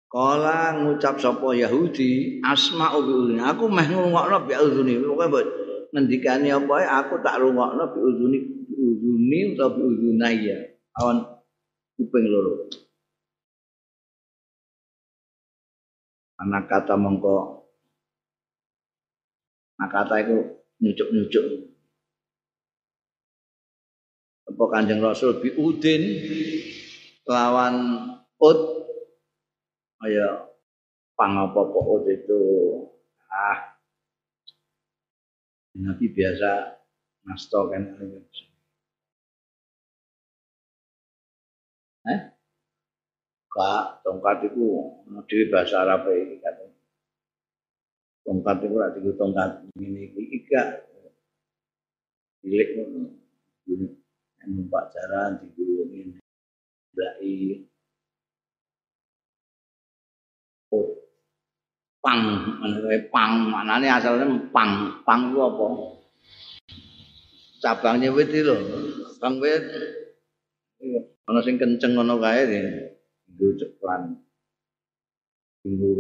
Kala 0.09 0.81
ngucap 0.81 1.21
sapa 1.21 1.53
Yahudi 1.53 2.41
asma'u 2.41 3.05
bi 3.05 3.37
Aku 3.37 3.69
meh 3.69 3.85
ngrungokno 3.85 4.49
bi 4.49 4.57
udhuni. 4.57 4.97
Pokoke 5.05 5.25
mbok 5.29 5.45
ngendikane 5.93 6.49
apa 6.49 6.75
aku 7.05 7.21
tak 7.21 7.37
rungokno 7.45 7.93
bi 7.93 7.99
udhuni 8.01 8.39
bi 8.41 8.73
udhuni 8.73 9.39
utawa 9.53 9.77
bi 9.77 9.81
udhunaya. 9.85 10.57
Awan 10.97 11.21
kuping 12.01 12.25
loro. 12.33 12.73
Anak 16.41 16.73
kata 16.73 16.97
mongko 16.97 17.69
Anak 19.77 19.91
kata 19.93 20.15
itu 20.25 20.37
nyucuk-nyucuk 20.81 21.68
apa 24.59 24.75
Kanjeng 24.75 24.99
Rasul 24.99 25.39
bi 25.39 25.55
udin 25.55 26.03
lawan 27.31 28.11
ut 28.43 28.61
ayo 30.03 30.51
pangapa 31.15 31.63
kok 31.63 31.87
ut 31.87 32.11
itu? 32.11 32.43
Ah. 33.31 33.79
Nabi 35.79 36.11
biasa 36.11 36.75
nasto 37.23 37.71
kan. 37.71 37.87
Eh? 42.11 42.21
Kak, 43.47 44.03
tongkat 44.03 44.51
itu 44.51 44.67
di 45.23 45.47
bahasa 45.55 45.87
Arab 45.87 46.11
ini 46.11 46.43
kan. 46.43 46.67
Tongkat 48.27 48.67
itu 48.67 48.75
ada 48.75 48.99
tongkat 49.15 49.51
ini 49.79 50.11
ini 50.19 50.37
gak. 50.51 50.83
Milik 52.43 52.75
numpak 54.47 54.95
jalan 54.95 55.41
digulungin 55.43 56.19
blai 56.95 57.67
oh, 60.71 60.89
pang 61.99 62.23
mana 62.63 62.79
pang 63.11 63.33
ini 63.53 63.89
asalnya 63.91 64.27
pang. 64.51 65.03
Pang 65.05 65.21
itu 65.31 65.39
apa? 65.45 65.67
Cabangnya 67.59 68.15
wit 68.15 68.31
itu 68.31 68.57
pang 69.19 69.37
wit. 69.43 69.63
Ana 71.29 71.45
sing 71.45 71.61
kenceng 71.61 71.99
ngono 71.99 72.17
kae 72.23 72.47
nggo 73.29 73.49
ceplan. 73.61 74.17
Nggo 75.67 75.91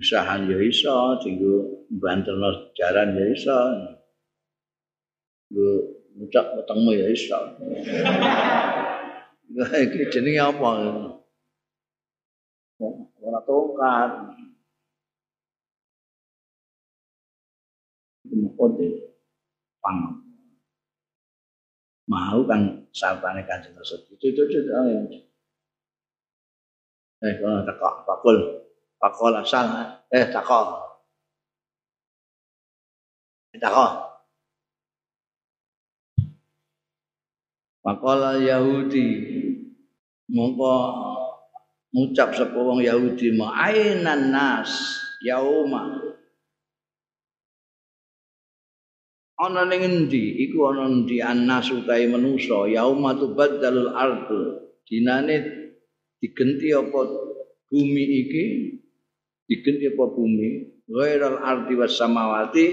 usahan 0.00 0.48
ya 0.48 0.56
iso, 0.62 1.20
nggo 1.20 1.54
banterno 2.00 2.72
jaran 2.72 3.18
ya 3.18 3.24
iso. 3.28 3.58
Nggo 5.52 6.01
ngucap 6.16 6.56
wetengmu 6.58 6.92
ya 6.92 7.06
iso. 7.08 7.38
Iki 9.52 10.08
jenenge 10.12 10.40
apa? 10.40 10.68
Ora 13.22 13.40
tongkat. 13.46 14.10
Kode 18.52 18.88
pang. 19.82 19.98
Mau 22.06 22.44
kan 22.44 22.86
sabane 22.92 23.42
kanjeng 23.48 23.74
Rasul. 23.74 24.04
Itu 24.12 24.28
itu 24.28 24.42
itu. 24.48 24.70
Eh, 27.22 27.38
takok 27.38 28.02
pakul, 28.02 28.66
pakul 28.98 29.30
asal, 29.38 29.66
eh 30.10 30.26
takok. 30.34 30.90
Takok. 33.54 34.11
Pakola 37.82 38.38
Yahudi 38.38 39.06
mongko 40.30 40.74
ngucap 41.90 42.30
sapa 42.30 42.54
wong 42.54 42.78
Yahudi 42.78 43.34
ma 43.34 43.58
ainan 43.58 44.30
nas 44.30 45.02
yauma? 45.18 45.98
Ana 49.42 49.66
ning 49.66 49.82
endi 49.82 50.46
iku 50.46 50.70
ana 50.70 50.86
endi 50.86 51.18
annas 51.18 51.74
utahe 51.74 52.06
manusa 52.06 52.70
yauma 52.70 53.18
tubaddalul 53.18 53.90
ardu. 53.90 54.70
Dinane 54.86 55.36
digenti 56.22 56.70
apa 56.70 57.02
bumi 57.66 58.04
iki? 58.22 58.44
Digenti 59.50 59.90
apa 59.90 60.06
bumi? 60.06 60.70
Ghairal 60.86 61.42
ardi 61.42 61.74
was 61.74 61.98
samawati. 61.98 62.66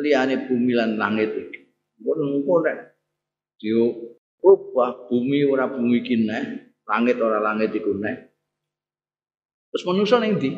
Liyane 0.00 0.48
bumi 0.48 0.72
lan 0.72 0.96
langit 0.96 1.36
iki. 1.36 1.60
Ngono 2.00 2.40
nek 2.64 2.78
rubah 4.40 5.08
bumi 5.08 5.44
ora 5.46 5.68
bumi 5.68 6.00
kene 6.04 6.38
langit 6.86 7.16
ora 7.18 7.38
langit 7.42 7.72
iku 7.76 7.96
nek 7.96 8.16
terus 9.72 9.84
manusa 9.84 10.20
ning 10.20 10.36
ndi 10.40 10.50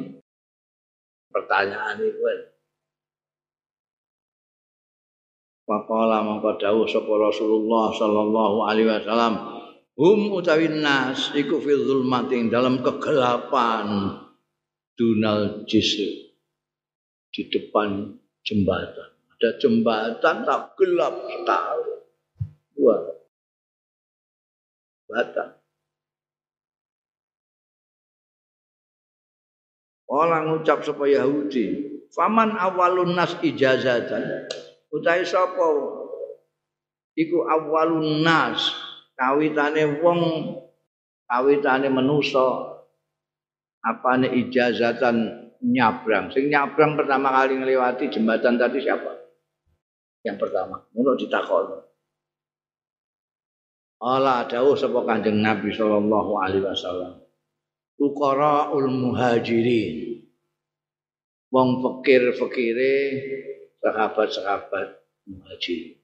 pertanyaan 1.31 1.99
iku 2.03 2.49
Faqala 5.69 6.25
mangko 6.25 6.57
dawuh 6.57 6.89
sapa 6.89 7.13
Rasulullah 7.13 7.93
sallallahu 7.93 8.65
alaihi 8.65 8.89
wasallam, 8.89 9.35
hum 10.01 10.33
utawi 10.33 10.73
nas 10.73 11.29
iku 11.37 11.61
fi 11.61 11.77
zulmatin 11.77 12.49
dalam 12.49 12.81
kegelapan 12.81 14.17
dunal 14.97 15.69
jisr 15.69 16.09
di 17.29 17.53
depan 17.53 18.17
jembatan. 18.41 19.13
Ada 19.37 19.61
jembatan 19.61 20.37
tak 20.49 20.73
gelap 20.81 21.15
sekali. 21.29 21.88
Jembatan. 25.09 25.57
Orang 30.09 30.53
ngucap 30.53 30.85
sapa 30.85 31.05
Yahudi, 31.09 31.65
"Faman 32.13 32.53
awalun 32.57 33.17
nas 33.17 33.41
ijazatan?" 33.41 34.49
utahe 34.93 35.25
sapa? 35.25 35.65
Iku 37.17 37.49
awalun 37.49 38.21
nas 38.21 38.73
kawitane 39.17 40.01
wong 40.05 40.21
kawitane 41.25 41.89
manusa. 41.89 42.77
Apane 43.81 44.29
ijazatan 44.37 45.49
nyabrang? 45.65 46.29
Sing 46.37 46.53
nyabrang 46.53 47.01
pertama 47.01 47.33
kali 47.33 47.57
ngelewati 47.57 48.13
jembatan 48.13 48.61
tadi 48.61 48.85
siapa? 48.85 49.13
Yang 50.21 50.37
pertama 50.45 50.85
menurut 50.93 51.17
ditakon 51.17 51.88
Allah 53.99 54.47
dawuh 54.47 54.79
sapa 54.79 55.03
Kanjeng 55.03 55.43
Nabi 55.43 55.75
sallallahu 55.75 56.39
alaihi 56.39 56.63
wasallam 56.63 57.19
Fuqaraul 57.99 58.87
muhajirin 58.95 60.23
wong 61.51 61.83
fakir-fakire 61.83 62.95
sahabat-sahabat 63.83 65.03
muhajir. 65.27 65.99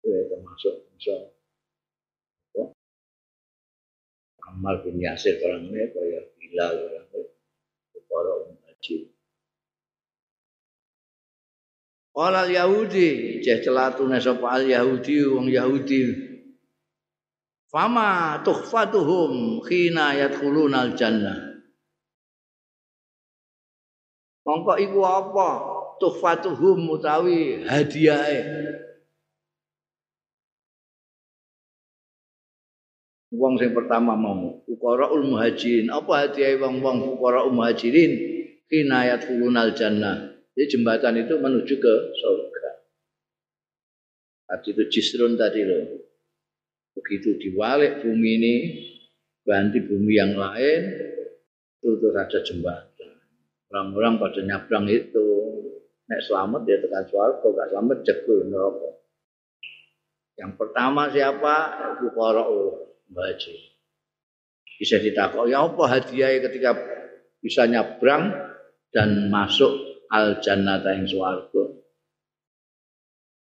Itu 0.00 0.08
termasuk 0.08 0.74
bisa 0.96 1.36
ya. 2.56 2.64
Amal 4.48 4.80
bin 4.80 5.04
Yasir 5.04 5.36
orang 5.44 5.68
ini 5.68 5.84
kaya 5.92 6.20
Bilal 6.40 6.74
orang 6.80 7.06
ini 7.12 8.00
para 8.08 8.32
muhajir. 8.48 9.12
Orang 12.10 12.50
Yahudi, 12.50 13.38
ceh 13.38 13.62
celatune 13.62 14.18
sapa 14.18 14.58
al 14.58 14.66
Yahudi 14.66 15.22
wong 15.30 15.46
Yahudi. 15.46 16.10
Fama 17.70 18.42
tuhfatuhum 18.42 19.62
khina 19.62 20.18
yadkhuluna 20.18 20.90
al 20.90 20.92
jannah. 20.98 21.38
Mongko 24.42 24.74
iku 24.82 25.00
apa? 25.06 25.50
Tuhfatuhum 26.02 26.90
utawi 26.90 27.62
hadiahe. 27.62 28.42
Wong 33.30 33.54
sing 33.62 33.70
pertama 33.70 34.18
mau 34.18 34.66
fuqaraul 34.66 35.22
muhajirin. 35.22 35.86
Apa 35.94 36.26
hadiah 36.26 36.58
wong-wong 36.58 37.14
fuqaraul 37.14 37.54
muhajirin? 37.54 38.10
Kinayat 38.66 39.30
fulunal 39.30 39.70
jannah. 39.78 40.29
Jadi 40.60 40.76
jembatan 40.76 41.16
itu 41.24 41.40
menuju 41.40 41.74
ke 41.80 41.94
surga. 42.20 42.68
Tadi 44.44 44.76
itu 44.76 44.82
jisrun 44.92 45.40
tadi 45.40 45.64
loh. 45.64 46.04
Begitu 47.00 47.40
diwalik 47.40 48.04
bumi 48.04 48.30
ini, 48.36 48.54
ganti 49.40 49.80
bumi 49.80 50.20
yang 50.20 50.36
lain, 50.36 50.80
itu 51.80 51.96
terus 51.96 52.12
ada 52.12 52.44
jembatan. 52.44 53.08
orang-orang 53.70 54.20
pada 54.20 54.40
nyabrang 54.44 54.86
itu 54.90 55.26
nek 56.10 56.20
selamat 56.26 56.60
dia 56.66 56.82
tekan 56.82 57.06
suarga 57.06 57.46
gak 57.46 57.68
selamat 57.70 57.98
jegul 58.02 58.38
neraka 58.50 58.90
yang 60.34 60.58
pertama 60.58 61.06
siapa 61.06 61.54
fuqara'ul 62.02 62.98
baji 63.14 63.54
bisa 64.74 64.98
ditakok 64.98 65.46
ya 65.46 65.62
apa 65.62 65.84
hadiah 65.86 66.34
ketika 66.50 66.74
bisa 67.38 67.70
nyabrang 67.70 68.34
dan 68.90 69.30
masuk 69.30 69.89
al 70.10 70.38
jannata 70.42 70.94
ing 70.94 71.06
swarga 71.06 71.64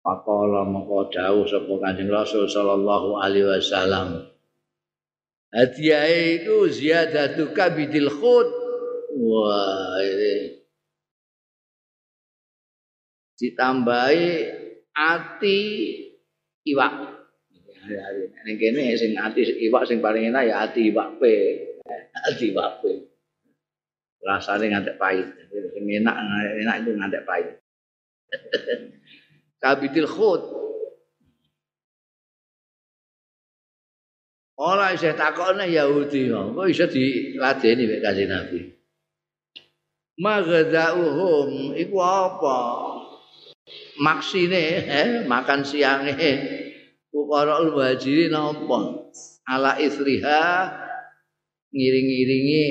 Pakola 0.05 0.69
mengko 0.69 1.09
dawuh 1.09 1.49
sapa 1.49 1.73
Kanjeng 1.81 2.13
Rasul 2.13 2.45
sallallahu 2.45 3.17
alaihi 3.21 3.49
wasallam 3.49 4.29
Hadiah 5.49 6.11
itu 6.11 6.69
ziyadatu 6.69 7.57
kabidil 7.57 8.13
khut 8.13 8.65
Wah, 9.15 10.03
ini 10.03 10.59
ditambahi 13.39 14.31
ati 14.91 15.61
iwak. 16.67 16.95
Ning 18.43 18.57
kene 18.59 18.99
sing 18.99 19.15
ati 19.15 19.47
iwak 19.71 19.87
sing 19.87 20.03
paling 20.03 20.35
enak 20.35 20.51
ya 20.51 20.67
ati 20.67 20.91
iwak 20.91 21.23
pe. 21.23 21.35
Ati 22.27 22.51
iwak 22.51 22.83
pe. 22.83 23.04
Rasane 24.25 24.73
ngantek 24.73 24.97
pahit. 24.97 25.29
Sing 25.53 25.85
enak 25.85 26.17
enak 26.65 26.77
itu 26.81 26.91
ngantek 26.97 27.23
pahit. 27.29 27.61
Kabitil 29.63 30.09
khut. 30.09 30.43
Ora 34.55 34.95
isih 34.95 35.19
takokne 35.19 35.67
Yahudi 35.67 36.31
kok 36.31 36.67
iso 36.71 36.87
diladeni 36.87 37.91
mek 37.91 38.01
Kanjeng 38.01 38.31
Nabi. 38.31 38.61
Maghda'uhum 40.15 41.75
iku 41.75 41.99
apa? 41.99 42.59
Maksine 43.99 44.65
eh, 44.87 45.11
makan 45.27 45.67
siange 45.67 46.31
fuqara'ul 47.11 47.75
muhajirin 47.75 48.31
apa? 48.31 48.79
Ala 49.51 49.75
isriha 49.83 50.71
ngiring-iringi 51.75 52.65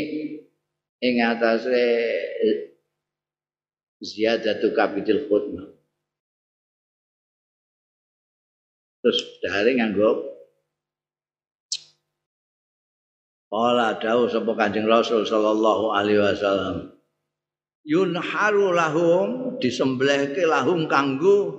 ing 1.04 1.20
atase 1.20 1.84
ziyadatu 4.00 4.72
kapitil 4.72 5.28
khutbah. 5.28 5.68
Terus 9.04 9.20
dari 9.44 9.76
nganggo 9.76 10.32
Kala 13.54 14.02
dawuh 14.02 14.26
sapa 14.34 14.50
Kanjeng 14.58 14.90
Rasul 14.90 15.30
sallallahu 15.30 15.94
alaihi 15.94 16.18
wasallam 16.18 16.90
yunharu 17.86 18.74
lahum 18.74 19.60
disembelihke 19.62 20.42
lahum 20.48 20.90
kanggo 20.90 21.54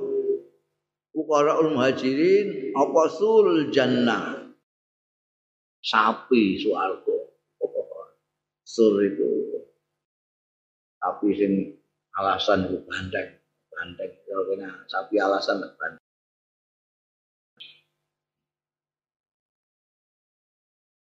fuqaraul 1.14 1.70
muhajirin 1.70 2.74
apa 2.74 3.02
sul 3.14 3.70
jannah 3.70 4.50
sapi 5.84 6.58
swarga 6.58 7.23
sur 8.64 8.96
itu 9.04 9.28
sapi 10.98 11.28
sing 11.36 11.52
alasan 12.16 12.68
itu 12.68 12.80
bandeng 12.88 13.44
bandeng. 13.74 14.12
Kalau 14.24 14.44
sapi 14.88 15.16
alasan 15.18 15.60
bandeng. 15.60 16.02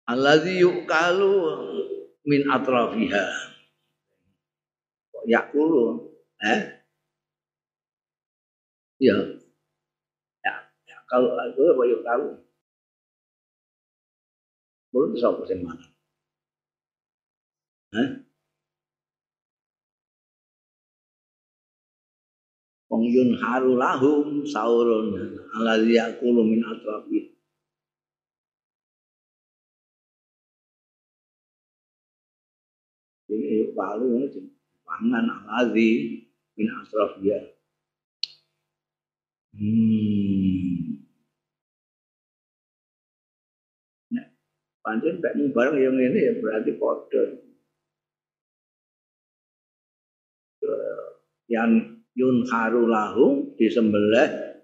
Alladzi 0.04 0.60
yukalu 0.60 1.32
min 2.28 2.44
atrafiha. 2.48 3.24
Yakulu 5.24 6.12
eh? 6.44 6.60
Ya. 9.00 9.16
Ya, 10.44 10.54
ya. 10.84 10.96
Kalau 11.08 11.32
apa 11.36 11.82
yukalu 11.88 12.36
belum 14.94 15.10
bisa 15.10 15.26
apa 15.32 15.42
sih 15.48 15.58
mana 15.58 15.93
eh 17.94 18.10
Wong 22.90 23.10
yun 23.10 23.34
haru 23.34 23.74
lahum 23.74 24.46
saurun 24.46 25.14
alladzi 25.50 25.98
yakulu 25.98 26.46
min 26.46 26.62
atrafiha 26.62 27.34
ini 33.34 33.74
palu 33.74 34.30
pangan 34.86 35.26
alazi 35.26 36.22
min 36.54 36.68
asrafiyah 36.70 37.44
hmm. 39.58 41.02
Nek 44.14 44.26
pancen 44.84 45.18
pek 45.18 45.34
bareng 45.50 45.76
yang 45.82 45.96
ini 45.98 46.20
ya 46.30 46.32
berarti 46.38 46.72
kode 46.78 47.43
yang 51.50 51.70
yun 52.14 52.46
haru 52.48 52.86
lahum 52.88 53.52
disembelih 53.58 54.58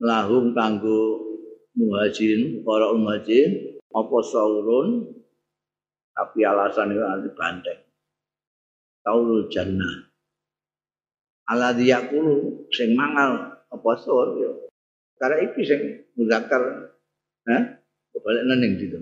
lahum 0.00 0.52
kanggo 0.56 1.22
muhajirin 1.76 2.62
para 2.62 2.92
muhajirin 2.94 3.80
apa 3.94 4.16
saurun? 4.26 5.10
Tapi 6.14 6.46
alasan 6.46 6.94
itu 6.94 7.02
nanti 7.02 7.30
banteng. 7.34 7.80
Taulul 9.02 9.50
jannah. 9.50 10.14
Ala 11.50 11.74
diyakulu 11.74 12.70
sing 12.70 12.94
mangal 12.94 13.54
apa 13.74 13.90
sur 13.98 14.38
yo 14.38 14.70
karena 15.18 15.36
iki 15.50 15.60
sing 15.66 15.80
muzakkar 16.14 16.94
ha 17.50 17.58
balik 18.14 18.42
nang 18.46 18.58
ning 18.62 18.78
ditu 18.78 18.98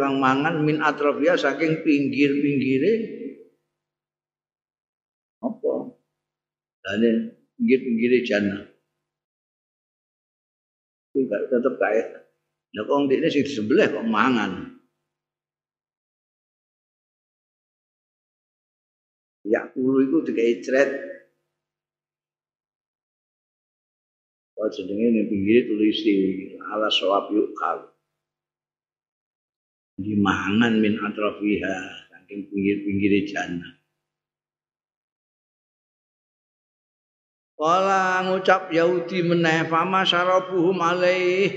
kang 0.00 0.18
mangan 0.18 0.66
min 0.66 0.82
atrofia 0.82 1.38
saking 1.38 1.86
pinggir-pinggire 1.86 2.92
apa 5.44 5.94
dane 6.84 7.10
pinggir-pinggire 7.56 8.20
jannah 8.28 8.74
Enggak 11.14 11.46
tetep 11.46 11.74
kaya. 11.78 12.04
Lah 12.74 12.82
kok 12.90 12.98
ndekne 13.06 13.28
sing 13.30 13.46
sebelah 13.46 13.86
kok 13.86 14.02
mangan. 14.02 14.82
Ya 19.46 19.70
ulu 19.78 20.02
itu 20.02 20.18
dikai 20.26 20.58
cret. 20.58 20.90
Oh 24.58 24.68
jenenge 24.74 25.06
ning 25.14 25.26
pinggir 25.30 25.70
tulisi 25.70 26.14
ala 26.66 26.90
sawab 26.90 27.30
yuk 27.30 27.54
kal. 27.54 27.94
Dimangan 29.94 30.82
min 30.82 30.98
atrafiha 30.98 31.76
saking 32.10 32.50
pinggir-pinggir 32.50 33.22
jannah. 33.30 33.83
Kala 37.64 38.20
ngucap 38.28 38.68
Yahudi 38.68 39.24
meneh 39.24 39.64
fama 39.72 40.04
syarabuhum 40.04 40.76
alaih 40.84 41.48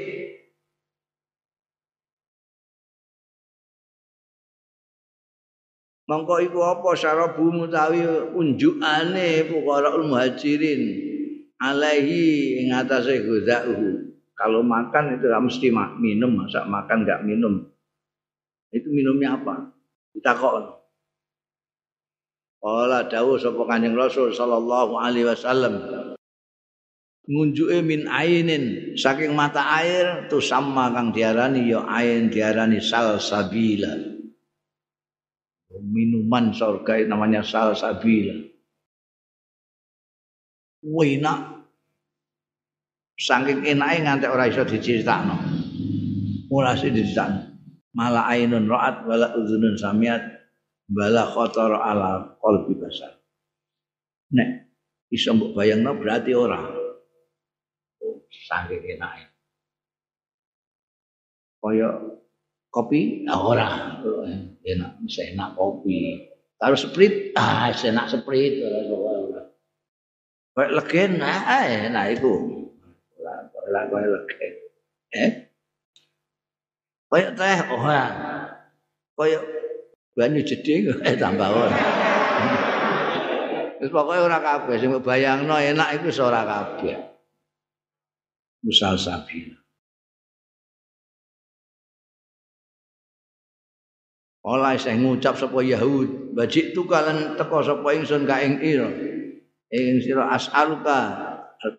Mongko 6.08 6.40
iku 6.48 6.64
apa 6.64 6.96
syarabu 6.96 7.52
mutawi 7.52 8.08
unjukane 8.32 9.52
fuqaraul 9.52 10.08
muhajirin 10.08 10.96
alaihi 11.60 12.64
ing 12.64 12.72
atase 12.72 13.28
ghuzauhu. 13.28 14.16
Kalau 14.32 14.64
makan 14.64 15.20
itu 15.20 15.28
mesti 15.28 15.68
minum, 16.00 16.40
masa 16.40 16.64
makan 16.64 17.04
enggak 17.04 17.28
minum. 17.28 17.68
Itu 18.72 18.88
minumnya 18.96 19.36
apa? 19.36 19.76
Ditakon. 20.16 20.80
Qala 22.64 23.12
dawuh 23.12 23.36
sapa 23.36 23.68
Kanjeng 23.68 24.00
Rasul 24.00 24.32
sallallahu 24.32 24.96
alaihi 24.96 25.28
wasallam 25.28 25.97
ngunjuke 27.28 27.84
min 27.84 28.08
ainin 28.08 28.96
saking 28.96 29.36
mata 29.36 29.60
air 29.84 30.32
tu 30.32 30.40
sama 30.40 30.90
kang 30.96 31.12
diarani 31.12 31.68
ya 31.68 31.84
ain 31.84 32.32
diarani 32.32 32.80
salsabila 32.80 34.18
minuman 35.84 36.54
surga 36.54 37.06
namanya 37.06 37.46
salsabila. 37.46 38.36
Wina 40.88 41.34
saking 43.18 43.66
enake 43.66 43.98
nganti 44.06 44.26
ora 44.30 44.48
iso 44.48 44.64
diceritakno. 44.64 45.36
Mulase 46.48 46.94
diceritakno. 46.94 47.60
Mala 47.98 48.30
ainun 48.30 48.70
ra'at 48.70 49.10
wala 49.10 49.34
uzunun 49.34 49.74
samiat 49.74 50.22
bala 50.86 51.26
khotor 51.26 51.82
ala 51.82 52.38
qalbi 52.38 52.78
basar. 52.78 53.18
Nek 54.38 54.70
iso 55.10 55.34
mbok 55.34 55.58
bayangno 55.58 55.98
berarti 55.98 56.32
ora. 56.38 56.62
Saking 58.32 58.98
enake. 58.98 59.26
Kaya 61.64 61.90
kopi? 62.72 63.28
Ora. 63.28 64.00
Enak 64.64 64.92
bisa 65.04 65.28
enak 65.32 65.56
kopi. 65.56 66.28
Kalau 66.58 66.74
sprit 66.74 67.38
ah 67.38 67.70
enak 67.70 68.10
sprit 68.10 68.66
kayak 70.58 70.74
legen 70.74 71.22
ah 71.22 71.70
enak 71.70 72.18
itu 72.18 72.34
lah 73.70 73.84
kayak 73.94 74.10
legen. 74.10 74.54
Eh? 75.14 75.32
Kayak 77.08 77.32
teh 77.38 77.60
oh 77.72 77.86
kayak 79.18 79.42
banyu 80.18 80.42
jeding 80.42 80.98
eh 81.06 81.14
tambah 81.14 81.46
ora. 81.46 81.78
Wis 83.78 83.94
pokoke 83.94 84.18
ora 84.18 84.42
kabeh. 84.42 84.82
Sing 84.82 84.90
bayangno 85.06 85.54
enak 85.62 86.02
iku 86.02 86.10
ora 86.26 86.42
kabeh. 86.42 87.17
Musal 88.66 88.98
sabina. 88.98 89.58
Ola 94.48 94.80
sing 94.80 95.04
ngucap 95.04 95.36
sapa 95.36 95.60
Yahud, 95.60 96.32
bajik 96.32 96.72
tu 96.72 96.88
kalan 96.88 97.36
teko 97.36 97.60
sapa 97.60 97.88
ingsun 97.92 98.24
ka 98.24 98.40
ing 98.40 98.64
ira. 98.64 98.88
Ing 99.68 100.00
sira 100.00 100.32
as'aluka 100.32 101.00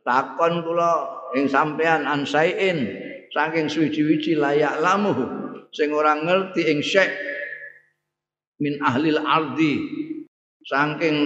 takon 0.05 0.61
kula 0.61 0.93
ing 1.33 1.49
sampean 1.49 2.05
ansaiin 2.05 2.93
saking 3.33 3.73
suwi-wiji 3.73 4.37
layak 4.37 4.85
lamu 4.85 5.17
sing 5.73 5.97
ora 5.97 6.17
ngerti 6.21 6.69
ing 6.69 6.85
syek 6.85 7.09
min 8.61 8.77
ahlil 8.85 9.17
ardi 9.17 9.81
saking 10.69 11.17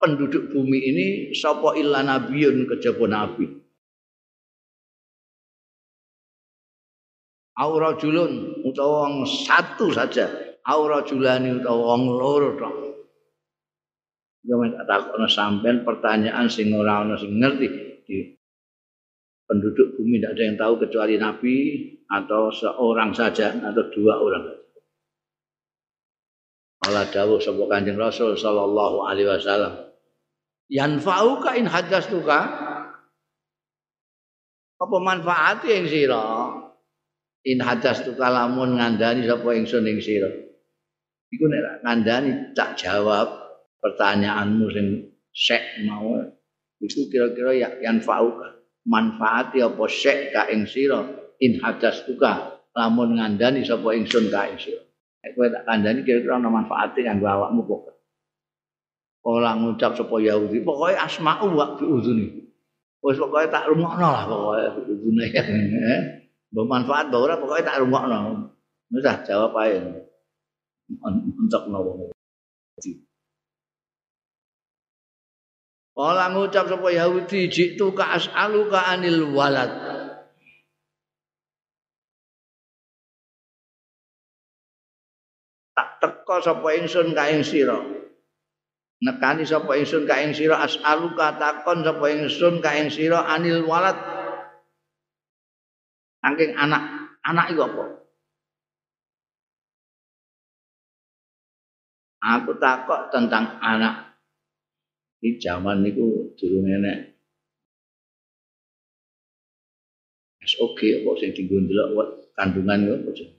penduduk 0.00 0.52
bumi 0.52 0.78
ini 0.78 1.06
sapa 1.32 1.76
illa 1.76 2.04
nabiyun 2.04 2.68
kejaba 2.68 3.04
nabi. 3.08 3.46
Aura 7.56 7.96
julun 7.96 8.60
utawa 8.68 9.08
wong 9.08 9.24
satu 9.24 9.88
saja. 9.88 10.28
Aura 10.68 11.00
julani 11.08 11.56
utawa 11.56 11.96
wong 11.96 12.02
loro 12.12 12.50
tok. 12.60 12.74
Yo 14.44 14.60
mek 14.60 14.76
takokno 14.84 15.26
sampean 15.26 15.80
pertanyaan 15.82 16.46
sing 16.52 16.70
ora 16.76 17.00
ana 17.00 17.16
sing 17.16 17.40
ngerti. 17.40 17.68
Di 18.04 18.36
penduduk 19.48 19.96
bumi 19.96 20.20
tidak 20.20 20.36
ada 20.36 20.42
yang 20.42 20.56
tahu 20.60 20.74
kecuali 20.84 21.14
nabi 21.16 21.56
atau 22.06 22.52
seorang 22.52 23.10
saja 23.16 23.56
atau 23.56 23.84
dua 23.94 24.20
orang 24.20 24.55
Allah 26.86 27.04
dawuh 27.10 27.42
sapa 27.42 27.62
Kanjeng 27.66 27.98
Rasul 27.98 28.38
sallallahu 28.38 29.06
alaihi 29.06 29.26
wasallam 29.26 29.90
yanfa'uka 30.70 31.58
in 31.58 31.66
hadastuka 31.66 32.38
apa 34.76 34.96
manfaat 35.02 35.64
yang 35.66 35.88
sira 35.88 36.24
in 37.46 37.58
hadas 37.62 38.04
tu 38.06 38.14
kalamun 38.14 38.78
ngandani 38.78 39.26
sapa 39.26 39.48
ingsun 39.56 39.88
ing 39.88 39.98
sira 39.98 40.30
iku 41.32 41.44
nek 41.50 41.82
ngandani 41.82 42.54
tak 42.54 42.78
jawab 42.78 43.30
pertanyaanmu 43.82 44.66
sing 44.70 44.86
sek 45.32 45.84
mau 45.84 46.16
Iku 46.76 47.08
kira-kira 47.08 47.56
ya 47.56 47.68
yang 47.80 48.04
fauka. 48.04 48.52
Manfaati 48.86 49.58
apa 49.58 49.84
syek 49.90 50.30
ka 50.30 50.46
ing 50.46 50.62
sira 50.70 51.02
in 51.42 51.58
hadas 51.58 52.06
tuka 52.06 52.62
lamun 52.70 53.18
ngandani 53.18 53.66
sapa 53.66 53.90
ingsun 53.98 54.30
ka 54.30 54.46
ing 54.46 54.58
sira. 54.62 54.85
Kowe 55.34 55.48
tak 55.50 55.64
kandhani 55.66 56.06
kira-kira 56.06 56.38
ana 56.38 56.52
manfaate 56.52 57.02
kanggo 57.02 57.26
awakmu 57.26 57.66
pokok. 57.66 57.96
Ora 59.26 59.58
ngucap 59.58 59.98
sapa 59.98 60.22
Yahudi, 60.22 60.62
pokoke 60.62 60.94
asma'u 60.94 61.50
wa 61.50 61.74
bi 61.74 61.82
udhuni. 61.82 62.46
Wis 63.02 63.18
pokoke 63.18 63.50
tak 63.50 63.66
rungokno 63.66 64.06
lah 64.06 64.24
pokoke 64.30 64.86
udhune. 64.86 65.26
Mbok 66.54 66.66
manfaat 66.70 67.10
mbok 67.10 67.22
ora 67.26 67.34
pokoke 67.34 67.66
tak 67.66 67.82
rungokno. 67.82 68.54
Wis 68.94 69.02
jawab 69.26 69.58
ae. 69.58 69.82
Untuk 71.42 71.62
wong. 71.66 72.14
Kala 75.96 76.28
ngucap 76.28 76.68
sapa 76.68 76.92
Yahudi 76.92 77.48
jitu 77.48 77.88
ka 77.96 78.20
as'alu 78.20 78.68
ka 78.68 78.94
anil 78.94 79.32
walad. 79.32 79.85
Teko 86.36 86.52
sapa 86.52 86.68
ingsun 86.76 87.16
ka 87.16 87.32
ing 87.32 87.40
sira. 87.40 87.80
Nekani 89.00 89.48
sapa 89.48 89.72
ingsun 89.72 90.04
ka 90.04 90.20
ing 90.20 90.36
sira 90.36 90.60
as'alu 90.60 91.16
ka 91.16 91.40
takon 91.40 91.80
sapa 91.80 92.12
ingsun 92.12 92.60
ka 92.60 92.76
ing 92.76 92.92
sira 92.92 93.24
anil 93.24 93.64
walad. 93.64 93.96
Saking 96.20 96.52
anak, 96.60 97.08
anak 97.24 97.56
iku 97.56 97.64
apa? 97.64 97.84
Aku 102.20 102.52
takok 102.60 103.08
tentang 103.08 103.56
anak 103.64 104.12
Ini 105.24 105.40
zaman 105.40 105.80
niku 105.80 106.36
durung 106.36 106.68
enek. 106.68 107.16
SOG 110.44 111.00
apa 111.00 111.10
sing 111.16 111.32
dienggo 111.32 111.64
ndelok 111.64 112.36
kandungan 112.36 112.92
apa 112.92 113.35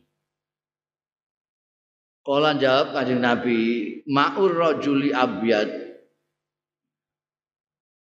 Kala 2.28 2.59
jawab 2.59 2.91
Kanjeng 2.91 3.23
Nabi, 3.23 3.59
ma'ur 4.03 4.51
rajuli 4.51 5.15
abyad. 5.15 5.71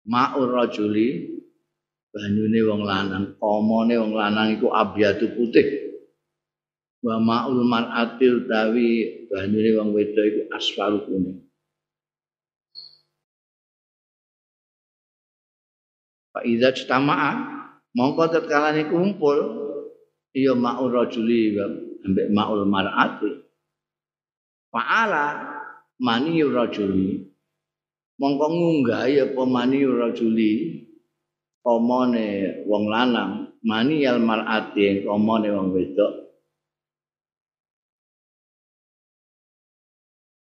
Ma'ur 0.03 0.51
rajuli 0.51 1.39
banyune 2.11 2.59
wong 2.67 2.83
lanang, 2.83 3.39
omone 3.39 3.95
wong 3.95 4.19
lanang 4.19 4.59
iku 4.59 4.67
abyadu 4.67 5.31
putih. 5.31 5.63
Wa 6.99 7.23
ma'ul 7.23 7.63
mar'atil 7.63 8.51
tawi 8.51 9.23
banyune 9.31 9.69
wong 9.79 9.95
wedok 9.95 10.25
iku 10.27 10.41
asfaru 10.51 11.07
kuning. 11.07 11.47
Fa 16.35 16.43
idza 16.43 16.75
ijtama'a 16.75 17.31
mongko 17.95 18.27
tatkala 18.27 18.75
kumpul 18.91 19.39
iya 20.35 20.51
ma'ul 20.51 20.91
rajuli 20.91 21.55
ambek 22.03 22.27
ma'ul 22.35 22.67
mar'ati. 22.67 23.46
Fa'ala 24.77 25.25
mani 25.97 26.45
rajuli 26.45 27.25
mongko 28.21 28.45
ngunggah 28.45 29.09
ya 29.09 29.25
apa 29.25 29.41
mani 29.41 29.81
rajuli 29.89 30.53
omone 31.65 32.61
wong 32.69 32.85
lanang 32.85 33.57
mani 33.65 34.05
al 34.05 34.21
mar'ati 34.21 35.01
omone 35.09 35.49
wong 35.49 35.73
wedok 35.73 36.13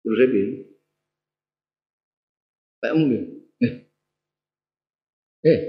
Terus 0.04 0.20
ya, 0.20 0.28
Pak. 2.82 2.92
Eh. 3.64 3.74
Eh. 5.48 5.60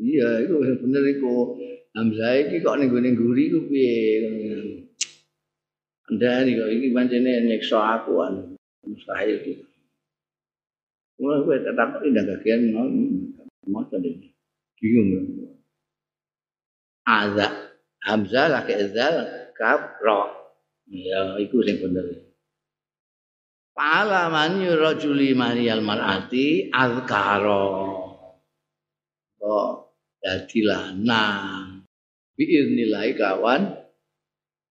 Iya, 0.00 0.28
itu 0.48 0.56
bener 0.56 1.04
iku. 1.04 1.52
Hamzah 1.98 2.46
iki 2.46 2.62
kok 2.62 2.78
ning 2.78 2.94
gone 2.94 3.10
nguri 3.10 3.50
ku 3.50 3.66
piye? 3.66 4.22
Andani 6.06 6.54
kok 6.54 6.70
iki 6.70 6.94
pancene 6.94 7.42
nyiksa 7.42 7.98
aku 7.98 8.22
an. 8.22 8.54
Mustahil 8.86 9.42
iki. 9.42 9.66
Mulai 11.18 11.42
gue 11.42 11.56
tetap 11.66 11.98
tidak 11.98 12.24
kagian 12.38 12.70
mau 13.66 13.82
tadi 13.90 14.30
bingung. 14.78 15.50
Ada 17.02 17.74
Hamzah 18.06 18.46
laki 18.46 18.78
Azal 18.78 19.50
kaf 19.58 19.98
ro. 19.98 20.54
Ya, 20.86 21.34
itu 21.42 21.58
yang 21.66 21.82
bener. 21.82 22.30
Pala 23.74 24.30
man 24.30 24.62
yurajuli 24.62 25.34
maniyal 25.34 25.82
mar'ati 25.82 26.70
azkaro. 26.70 27.66
Oh, 29.42 29.70
jadilah 30.22 30.94
nang 30.94 31.77
biiznillah 32.38 33.04
kawan. 33.18 33.62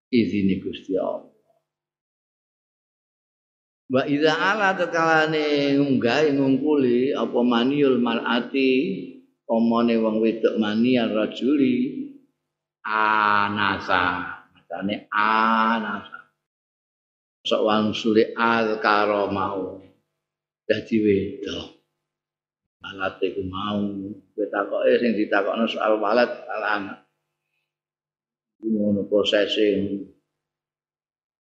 Izini 0.07 0.63
Gusti 0.63 0.95
Allah. 0.95 1.27
Wa 3.91 4.07
idza 4.07 4.35
ala 4.35 4.75
tekalane 4.75 5.75
ngunggah 5.75 6.31
ngungkuli 6.31 7.11
apa 7.11 7.39
maniul 7.43 7.99
mar'ati 7.99 8.71
omone 9.51 9.95
wong 9.99 10.23
wedok 10.23 10.55
mani 10.55 10.95
rajuli. 10.95 12.07
Anasa. 12.87 14.31
Makane 14.55 15.11
anasa. 15.11 16.31
Sok 17.43 17.63
wang 17.67 17.91
sule 17.91 18.31
al 18.31 18.79
karo 18.79 19.27
mau. 19.27 19.83
Dadi 20.63 20.95
wedok. 21.03 21.67
Alat 22.87 23.19
iku 23.23 23.43
mau. 23.43 23.83
Kowe 24.31 24.45
takoke 24.47 25.03
sing 25.03 25.19
ditakokno 25.19 25.67
soal 25.67 25.99
walat 25.99 26.31
al 26.47 26.63
anak 26.63 27.06
ngono 28.63 29.05
prosesing 29.05 30.13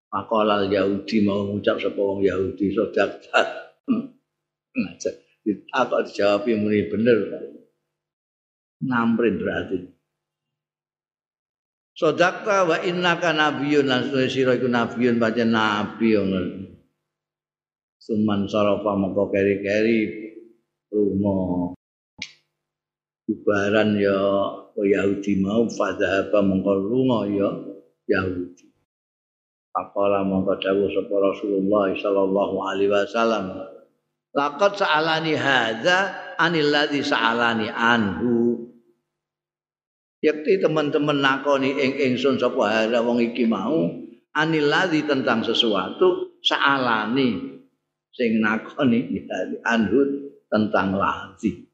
Makolal 0.07 0.73
Yahudi 0.73 1.21
mau 1.27 1.45
ngucap 1.45 1.77
sapa 1.77 1.99
wong 1.99 2.25
Yahudi 2.25 2.73
sodak 2.73 3.21
ngajak 4.77 5.15
ditakok 5.45 6.09
dijawab 6.09 6.43
yang 6.49 6.65
muni 6.65 6.89
bener 6.89 7.19
namprin 8.81 9.37
berarti. 9.41 9.79
Sodakta 11.97 12.69
wa 12.69 12.77
innaka 12.85 13.33
nabiyyun 13.33 13.89
lan 13.89 14.13
sira 14.29 14.53
iku 14.57 14.69
nabiyyun 14.69 15.17
pancen 15.17 15.53
nabi 15.53 16.13
ngono. 16.13 16.41
Suman 17.97 18.45
sarafa 18.47 18.93
mongko 18.93 19.33
keri-keri 19.33 19.99
rumo 20.93 21.73
bubaran 23.27 23.99
ya 23.99 24.23
Yahudi 24.79 25.43
mau 25.43 25.67
fadhaba 25.67 26.41
mongko 26.47 26.73
lunga 26.79 27.21
ya 27.27 27.51
Yahudi. 28.07 28.71
Pakola 29.75 30.23
mongko 30.23 30.57
dawuh 30.63 30.89
Rasulullah 30.89 31.91
sallallahu 31.93 32.57
alaihi 32.63 32.89
wasallam 32.89 33.77
laqad 34.37 34.79
sa'alani 34.79 35.35
hadza 35.35 35.99
anil 36.39 36.71
ladzi 36.71 37.03
sa'alani 37.03 37.67
anhu. 37.73 38.69
Yakti 40.23 40.63
teman-teman 40.63 41.21
nakoni 41.21 41.77
ing 41.77 41.93
ingsun 42.13 42.41
sapa 42.41 42.63
hadza 42.73 43.03
wong 43.03 43.21
iki 43.21 43.45
mau 43.45 43.91
anil 44.37 44.67
ladzi 44.71 45.03
tentang 45.05 45.43
sesuatu 45.43 46.39
sa'alani. 46.47 47.59
Sing 48.15 48.41
nakoni 48.41 49.13
anhu 49.75 50.31
tentang 50.47 50.95
lazi. 50.95 51.66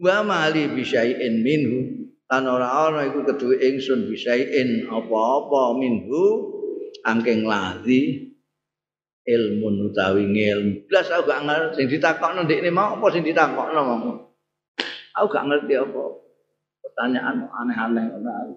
Wa 0.00 0.24
mali 0.24 0.64
bisyai'in 0.72 1.44
minhu 1.44 2.08
lan 2.32 2.48
ora 2.48 2.88
ana 2.88 3.04
iku 3.04 3.20
kedue 3.28 3.60
ingsun 3.60 4.08
bisyai'in 4.08 4.88
apa-apa 4.88 5.76
minhu 5.76 6.56
angking 7.04 7.44
lazi 7.44 8.32
ilmu 9.28 9.92
utawi 9.92 10.24
ilmu. 10.24 10.88
Blas 10.88 11.12
aku 11.12 11.28
gak 11.28 11.44
ngerti 11.44 11.74
sing 11.76 11.86
ditakokno 11.92 12.48
ndekne 12.48 12.72
mau 12.72 12.96
apa 12.96 13.06
sing 13.12 13.22
ditakokno 13.28 13.80
mau. 13.84 14.32
Aku 15.20 15.26
gak 15.28 15.46
ngerti 15.52 15.76
apa. 15.76 16.02
Pertanyaan 16.80 17.44
aneh-aneh 17.44 18.04
ngono 18.08 18.30
aku. 18.30 18.52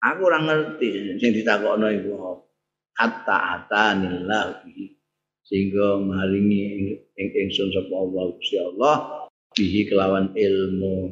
Aku 0.00 0.20
ora 0.24 0.40
ngerti 0.40 1.20
sing 1.20 1.30
ditakokno 1.36 1.86
iku 1.92 2.10
apa. 2.16 2.32
Hatta 2.96 3.36
atanillah 3.60 4.64
sehingga 5.50 5.98
maringi 5.98 6.94
ing 7.18 7.28
ingsun 7.34 7.74
sapa 7.74 7.90
Allah 7.90 8.30
Gusti 8.38 8.56
Allah 8.62 8.96
bihi 9.58 9.90
kelawan 9.90 10.30
ilmu. 10.30 11.10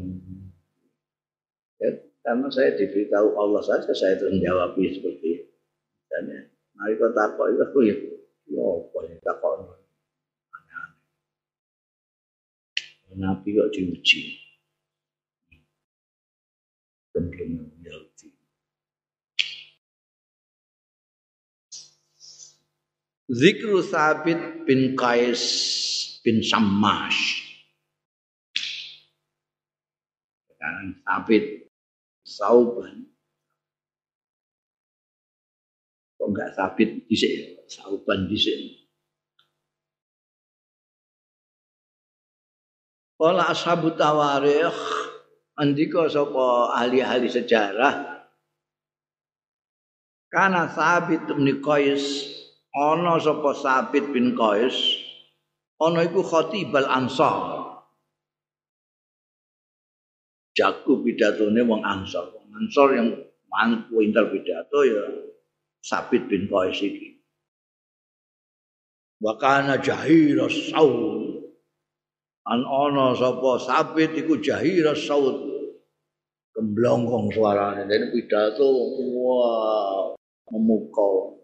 Ya, 1.82 1.90
karena 2.22 2.46
saya 2.46 2.78
diberitahu 2.78 3.34
Allah 3.34 3.62
saja 3.66 3.90
saya 3.90 4.14
terus 4.14 4.38
menjawab 4.38 4.78
seperti 4.78 5.42
itu. 5.42 5.46
Dan 6.06 6.22
ya, 6.30 6.40
mari 6.78 6.94
kau 6.94 7.10
takut 7.10 7.50
itu 7.52 7.62
aku 7.66 7.78
ya 7.82 7.96
ya 8.48 8.62
apa 8.62 8.98
ya 9.10 9.16
takut 9.26 9.58
Nabi 13.18 13.58
kok 13.58 13.74
diuji? 13.74 14.38
Belum 17.10 17.77
Zikru 23.28 23.84
Sabit 23.84 24.64
bin 24.64 24.96
Qais 24.96 25.44
bin 26.24 26.40
Sammash. 26.40 27.44
Sekarang 30.48 30.96
Sabit 31.04 31.68
Sauban. 32.24 33.04
Kok 36.16 36.28
enggak 36.32 36.56
Sabit 36.56 37.04
di 37.04 37.16
sini? 37.20 37.60
Sauban 37.68 38.24
di 38.24 38.38
sini. 38.40 38.72
Kala 43.20 43.52
ashabu 43.52 43.92
tawarikh 43.92 44.78
andika 45.58 46.08
sapa 46.08 46.72
ahli-ahli 46.80 47.28
sejarah 47.28 48.24
Kana 50.32 50.70
Sabit 50.72 51.28
bin 51.28 51.60
Qais 51.60 52.37
ana 52.78 53.18
sapa 53.18 53.50
Sabit 53.58 54.14
bin 54.14 54.38
Qais 54.38 54.74
ana 55.82 56.06
iku 56.06 56.22
khatibal 56.22 56.86
ansar. 56.86 57.66
Jago 60.54 61.02
pidatone 61.02 61.62
wong 61.66 61.82
ansar. 61.82 62.30
Wong 62.30 62.48
ansar 62.54 62.94
yang 62.94 63.08
mampu 63.50 64.02
intel 64.06 64.30
pidato 64.30 64.86
ya 64.86 65.02
Sabit 65.82 66.30
bin 66.30 66.46
Qais 66.46 66.78
iki. 66.78 67.18
Wa 69.18 69.34
kana 69.34 69.82
jahira 69.82 70.46
saud 70.46 71.42
an 72.46 72.62
ana 72.62 73.18
sapa 73.18 73.58
Sabit 73.58 74.14
iku 74.14 74.38
jahira 74.38 74.94
saud 74.94 75.50
gemblongkong 76.54 77.34
suarane. 77.34 77.90
Dan 77.90 78.14
pidato 78.14 78.66
wah 79.18 80.14
memukau 80.54 81.37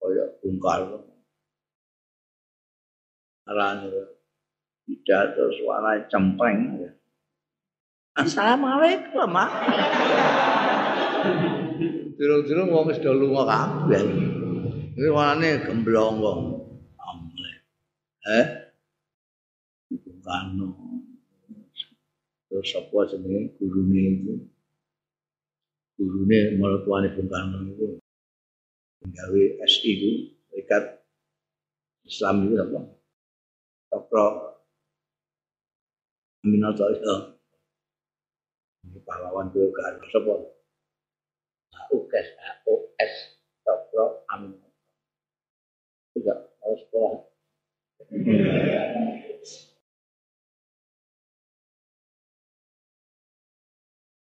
kaya 0.00 0.24
Bung 0.40 0.58
Karno. 0.60 0.98
Arane 3.46 3.90
pidato 4.86 5.50
suara 5.54 6.02
cempreng. 6.10 6.82
Assalamualaikum, 8.16 9.28
Mak. 9.28 9.50
Durung-durung 12.16 12.72
wong 12.72 12.84
wis 12.88 12.98
do 13.04 13.12
lunga 13.12 13.44
kabeh. 13.44 14.02
Iki 14.96 15.10
warnane 15.12 15.60
gemblong 15.68 16.16
wong. 16.18 16.40
Eh? 18.26 18.46
Bung 19.92 20.20
Karno. 20.24 20.68
Terus 22.48 22.72
apa 22.78 22.98
jenenge 23.12 23.52
gurune 23.60 24.02
itu? 24.16 24.34
Gurune 26.00 26.38
mertuane 26.56 27.12
Bung 27.12 27.28
Karno 27.28 27.58
itu 27.68 28.00
gawe 29.04 29.42
SI 29.68 29.90
itu 29.92 30.10
serikat 30.48 31.04
Islam 32.06 32.48
itu 32.48 32.54
apa? 32.56 32.80
Tokro. 33.92 34.26
Aminato 36.46 36.86
itu 36.94 37.14
ini 38.86 39.02
pahlawan 39.02 39.50
Golkar 39.50 39.98
siapa? 40.06 40.34
UKS 41.90 42.28
AOS 42.38 43.14
Tokro 43.66 44.22
Aminato 44.30 44.70
juga 46.16 46.34
harus 46.64 46.80
sekolah. 46.86 47.20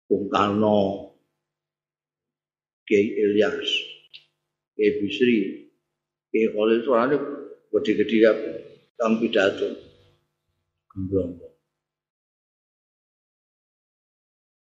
Bung 0.08 0.30
Karno. 0.30 0.80
Kiai 2.84 3.16
Ilyas 3.16 4.03
Kiai 4.74 4.92
Bisri, 5.02 5.38
Kiai 6.34 6.50
Khalil 6.54 6.80
suaranya 6.82 7.18
gede-gede 7.74 8.18
ya, 8.22 8.32
dalam 8.98 9.18
pidato. 9.22 9.70
Gemblong. 10.94 11.42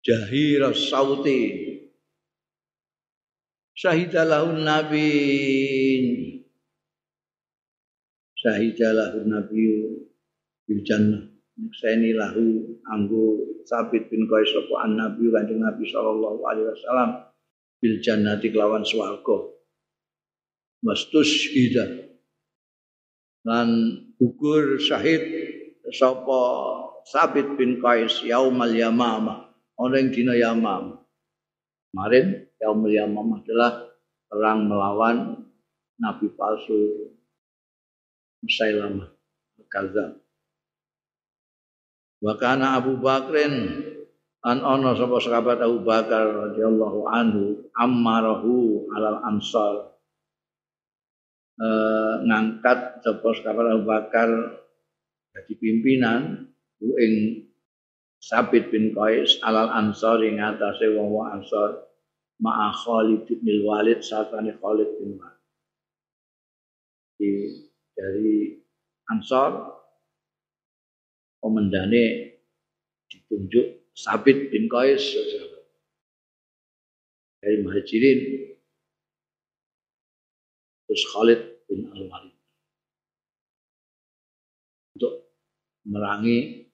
Jahira 0.04 0.70
sauti. 0.76 1.40
Syahidalahun 3.74 4.62
nabi. 4.62 5.10
Syahidalahun 8.38 9.26
nabi 9.26 9.62
bil 10.68 10.82
jannah. 10.84 11.34
Lahu 11.54 12.66
anggo 12.90 13.38
sabit 13.62 14.10
bin 14.10 14.26
Qais 14.26 14.50
sapa 14.50 14.90
an 14.90 14.98
nabi 14.98 15.30
kanjeng 15.30 15.62
Nabi 15.62 15.86
sallallahu 15.86 16.42
alaihi 16.50 16.66
wasallam 16.66 17.10
bil 17.78 17.96
jannati 18.02 18.50
kelawan 18.50 18.82
swarga 18.82 19.53
mastushhida 20.84 22.12
lan 23.48 23.68
gugur 24.20 24.76
syahid 24.76 25.24
sapa 25.90 26.40
Sabit 27.04 27.60
bin 27.60 27.84
Qais 27.84 28.24
yaumal 28.24 28.72
yamama. 28.72 29.52
Ana 29.76 30.00
ing 30.00 30.08
dina 30.14 30.32
yamam 30.32 31.04
kemarin 31.94 32.50
yaumul 32.58 32.90
yamam 32.90 33.38
adalah 33.38 33.86
perang 34.26 34.66
melawan 34.66 35.46
nabi 35.94 36.26
palsu 36.34 37.10
Musailamah 38.42 39.14
Kazam 39.70 40.18
wa 42.18 42.34
Abu 42.74 42.98
Bakrin 42.98 43.54
an 44.42 44.58
ana 44.62 44.98
sapa 44.98 45.22
sahabat 45.22 45.62
Abu 45.62 45.86
Bakar 45.86 46.50
radhiyallahu 46.50 47.06
anhu 47.06 47.42
ammarahu 47.78 48.86
alal 48.94 49.22
ansar 49.22 49.93
eh, 51.60 52.14
ngangkat 52.26 53.04
sapa 53.04 53.28
kabar 53.42 53.74
Abu 53.74 53.84
Bakar 53.86 54.30
jadi 55.34 55.52
pimpinan 55.58 56.50
ku 56.78 56.94
Sabit 58.24 58.72
bin 58.72 58.96
Qais 58.96 59.36
alal 59.44 59.68
Ansar 59.68 60.24
ing 60.24 60.40
atase 60.40 60.88
wong-wong 60.96 61.28
Ansar 61.28 61.84
ma'a 62.40 62.72
Khalid 62.72 63.28
bin 63.28 63.60
Walid 63.68 64.00
satane 64.00 64.56
Khalid 64.56 64.90
bin 64.96 65.20
Walid. 65.20 65.42
Dari 67.94 68.58
Ansar 69.12 69.76
komandane 71.36 72.32
ditunjuk 73.12 73.92
Sabit 73.92 74.48
bin 74.48 74.72
Qais. 74.72 75.04
Dari 77.44 77.60
Muhajirin 77.60 78.20
terus 80.94 81.10
Khalid 81.10 81.40
bin 81.66 81.90
Al-Walid. 81.90 82.38
Untuk 84.94 85.14
merangi 85.90 86.70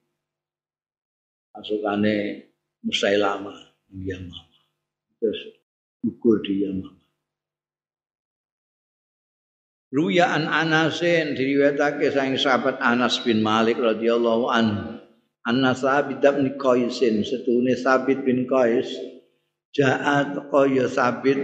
pasukannya 1.49 2.45
Musailama 2.85 3.57
di 3.89 4.13
Yamama 4.13 4.61
terus 5.17 5.57
gugur 6.05 6.37
di 6.45 6.61
Yamama 6.61 7.01
Ruya 9.89 10.37
an 10.37 10.45
Anasin 10.45 11.33
diriwayatake 11.33 12.13
saking 12.13 12.37
sahabat 12.37 12.77
Anas 12.77 13.25
bin 13.25 13.41
Malik 13.41 13.75
radhiyallahu 13.75 14.47
anhu. 14.47 15.01
Anna 15.41 15.73
Sabit 15.73 16.21
bin 16.21 16.55
Qaisin 16.55 17.25
setune 17.25 17.73
Sabit 17.73 18.21
bin 18.21 18.45
Qais 18.45 18.87
Ja'at 19.73 20.37
qaya 20.47 20.85
Sabit 20.87 21.41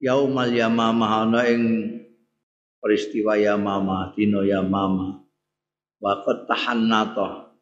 yaumal 0.00 0.48
yamamah 0.48 1.28
ana 1.28 1.44
ing 1.44 1.99
peristiwa 2.80 3.36
Yamama, 3.36 4.16
dino 4.16 4.42
Yamama. 4.42 5.20
Waqat 6.00 6.48
tahannata. 6.48 7.52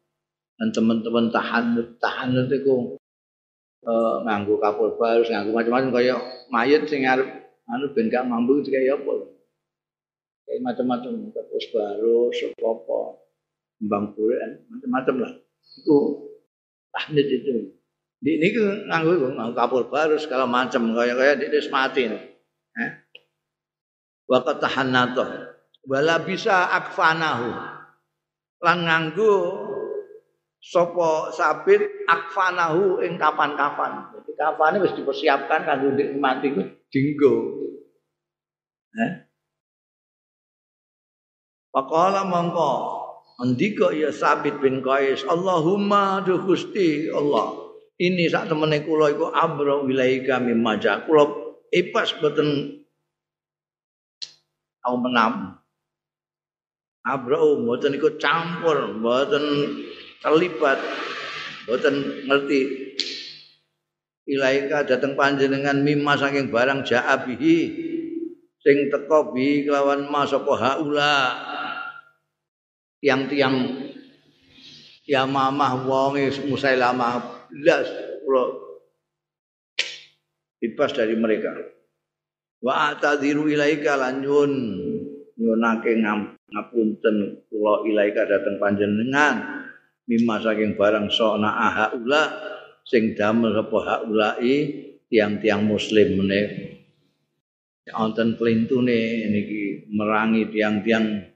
Dan 0.59 0.75
teman-teman 0.75 1.31
tahanut, 1.31 1.99
tahanut 2.03 2.51
itu 2.51 2.99
uh, 3.87 4.15
nganggo 4.27 4.59
kapur 4.59 4.95
baru, 4.99 5.23
nganggo 5.23 5.55
macam-macam 5.55 5.91
kaya 5.95 6.15
mayat 6.51 6.83
sing 6.83 7.07
arep 7.07 7.27
anu 7.71 7.95
ben 7.95 8.11
gak 8.11 8.27
mampu 8.27 8.59
kaya 8.67 8.99
apa. 8.99 9.13
Kayak 10.43 10.61
macam-macam 10.65 11.31
kapur 11.31 11.63
baru, 11.71 12.19
sepopo, 12.35 13.23
kembang 13.79 14.11
bulan, 14.11 14.67
macam-macam 14.67 15.15
lah. 15.23 15.31
Itu 15.79 16.27
tahnut 16.91 17.27
itu. 17.27 17.79
Di 18.19 18.35
ini 18.35 18.47
nganggo 18.91 19.31
nganggo 19.31 19.55
kapur 19.55 19.83
baru 19.87 20.19
segala 20.19 20.43
macam 20.43 20.91
kaya 20.91 21.15
kaya 21.15 21.39
di 21.39 21.47
mati. 21.71 22.03
Eh? 22.03 22.91
Wa 24.29 24.39
qatahannatu 24.45 25.25
wala 25.89 26.21
bisa 26.21 26.69
akfanahu. 26.77 27.49
Lan 28.59 28.77
nganggo 28.85 29.35
sapa 30.61 31.33
sabit 31.33 31.81
akfanahu 32.05 33.01
ing 33.01 33.17
kapan-kapan. 33.17 34.13
Jadi 34.13 34.31
kafane 34.37 34.77
wis 34.83 34.93
dipersiapkan 34.93 35.65
kanggo 35.65 35.89
mati 36.21 36.53
ku 36.53 36.61
dinggo. 36.93 37.35
Eh 38.93 39.29
Pakola 41.69 42.25
mongko 42.25 42.97
Andika 43.39 43.93
ya 43.93 44.09
Sabit 44.09 44.57
bin 44.57 44.81
Qais 44.81 45.21
Allahumma 45.29 46.25
du 46.25 46.41
Gusti 46.41 47.07
Allah 47.13 47.69
ini 47.99 48.25
sak 48.31 48.49
temene 48.49 48.81
kula 48.81 49.13
iku 49.13 49.29
abra 49.29 49.83
wilaika 49.85 50.41
mimma 50.41 50.81
kula 51.05 51.23
ipas 51.69 52.17
boten 52.17 52.78
kaum 54.89 55.05
menam. 55.05 55.61
Abraham 57.05 57.69
mboten 57.69 57.93
ikut 57.93 58.17
campur, 58.17 58.97
mboten 58.97 59.45
terlibat, 60.25 60.81
mboten 61.69 62.25
ngerti. 62.25 62.61
Ilaika 64.29 64.85
dateng 64.85 65.17
panjenengan 65.17 65.81
mimma 65.81 66.13
saking 66.13 66.53
barang 66.53 66.85
ja'abihi 66.85 67.57
sing 68.61 68.93
teko 68.93 69.33
bi 69.33 69.65
kelawan 69.65 70.05
ma 70.09 70.25
sapa 70.25 70.53
haula. 70.53 71.17
Tiang-tiang 73.01 73.89
ya 75.09 75.25
mamah 75.25 75.81
wong 75.85 76.17
musailamah. 76.45 77.41
Blas 77.49 77.89
kula 78.21 78.53
bebas 80.61 80.93
dari 80.93 81.17
mereka 81.17 81.78
wa 82.63 82.93
atadiru 82.95 83.47
ilaika 83.47 83.95
lanjun. 83.99 84.51
Nyunake 85.39 85.95
ngapunten 86.51 87.47
kula 87.47 87.87
ilaika 87.87 88.27
dateng 88.27 88.59
panjenengan. 88.59 89.65
Mimma 90.09 90.41
saking 90.41 90.73
barang 90.73 91.07
sona 91.13 91.53
ahaula 91.69 92.23
sing 92.81 93.13
damel 93.13 93.53
apa 93.53 93.77
haulai 93.85 94.53
tiang-tiang 95.05 95.61
muslim 95.69 96.17
meneh 96.17 96.79
wonten 97.93 98.37
plintune 98.37 99.29
niki 99.29 99.89
merangi 99.89 100.49
tiang-tiang 100.49 101.29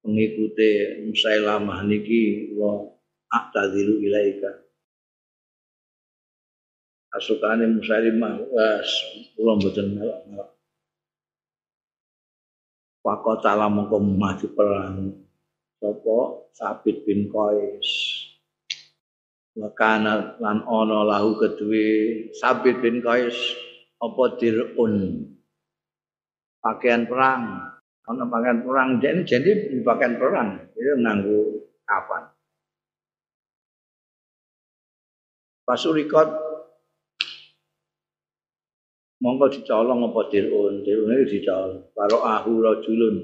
pengikuti 0.00 1.04
Musailamah 1.08 1.84
niki 1.84 2.52
wa 2.56 2.88
aqtadiru 3.28 4.00
ilaika 4.00 4.67
asukane 7.18 7.66
Musailamah 7.66 8.38
was 8.54 8.90
kula 9.34 9.58
mboten 9.58 9.98
melok-melok. 9.98 10.50
Pakotala 13.02 13.66
mongko 13.66 13.98
maju 13.98 14.46
perang 14.54 14.96
sapa 15.82 16.18
Sabit 16.54 17.02
bin 17.02 17.30
Qais. 17.30 17.88
Wakana 19.58 20.38
lan 20.38 20.62
ana 20.62 20.98
lahu 21.02 21.34
kedue. 21.38 22.30
Sabit 22.38 22.78
bin 22.78 23.02
Qais 23.02 23.34
apa 23.98 24.22
dirun? 24.38 25.26
Pakaian 26.62 27.06
perang. 27.06 27.74
Ana 28.06 28.24
pakaian 28.26 28.62
perang. 28.62 28.88
Jadi 29.02 29.26
jadi 29.26 29.50
pakaian 29.82 30.14
perang. 30.18 30.48
Itu 30.74 30.94
nganggo 30.98 31.38
kapan? 31.86 32.22
Pasurikot 35.68 36.47
monggo 39.18 39.50
dicolong 39.50 40.06
apa 40.08 40.20
dirun 40.30 40.84
itu 40.86 41.38
dicolong. 41.38 41.90
Karo 41.94 42.18
ahu 42.22 42.52
rajulun. 42.62 43.16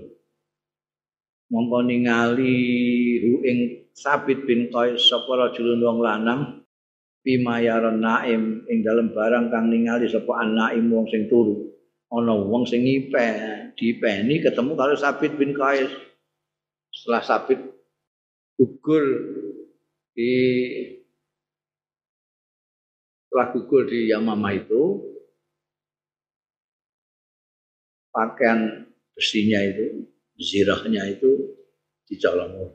Monggo 1.50 1.86
ningali 1.86 2.56
hu 3.22 3.32
ing 3.46 3.58
sabit 3.94 4.42
bin 4.42 4.72
qais 4.74 4.98
sapa 4.98 5.32
rajulun 5.38 5.78
wong 5.82 5.98
lanang? 6.02 6.40
Bimayaron 7.24 8.04
naim 8.04 8.68
ing 8.68 8.84
dalam 8.84 9.14
barang 9.14 9.48
kang 9.48 9.72
ningali 9.72 10.10
sapa 10.10 10.44
anaim 10.44 10.90
wong 10.90 11.06
sing 11.08 11.30
turu. 11.30 11.72
Ana 12.12 12.36
wong 12.36 12.68
sing 12.68 12.84
ngipe 12.84 13.26
dipeni 13.74 14.38
ketemu 14.38 14.78
karo 14.78 14.94
Sabit 14.94 15.34
bin 15.34 15.50
Qais. 15.56 15.90
Setelah 16.94 17.22
Sabit 17.26 17.58
gugur 18.54 19.02
di 20.14 20.30
setelah 23.26 23.50
gugur 23.50 23.82
di 23.90 24.14
Yamama 24.14 24.54
itu 24.54 25.13
pakaian 28.14 28.86
besinya 29.18 29.58
itu 29.58 30.06
zirahnya 30.38 31.10
itu 31.10 31.58
dicolong 32.06 32.70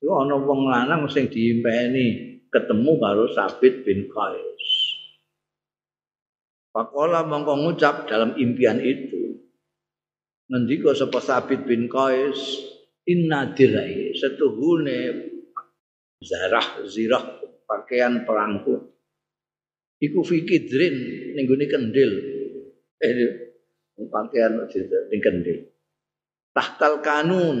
itu 0.00 0.08
ana 0.12 0.36
wong 0.36 0.68
lanang 0.68 1.08
sing 1.08 1.32
diimpeni 1.32 2.38
ketemu 2.52 2.92
karo 3.00 3.24
Sabit 3.32 3.84
bin 3.88 4.12
Qais 4.12 4.90
Pakola 6.70 7.26
mongko 7.26 7.66
ngucap 7.66 8.06
dalam 8.06 8.38
impian 8.38 8.78
itu. 8.78 9.42
Ngendika 10.46 10.94
sapa 10.94 11.18
Sabit 11.18 11.66
bin 11.66 11.90
Qais, 11.90 12.38
inna 13.10 13.50
dirai 13.50 14.14
setuhune 14.14 14.98
zarah 16.22 16.86
zirah 16.86 17.42
pakaian 17.66 18.22
perangku. 18.22 18.86
Iku 19.98 20.22
fikidrin 20.22 20.94
ning 21.34 21.46
kendil. 21.50 22.12
Eh 23.02 23.49
pakaian 24.08 24.56
ning 24.56 25.20
kendil. 25.20 25.68
Tahtal 26.56 27.04
kanun. 27.04 27.58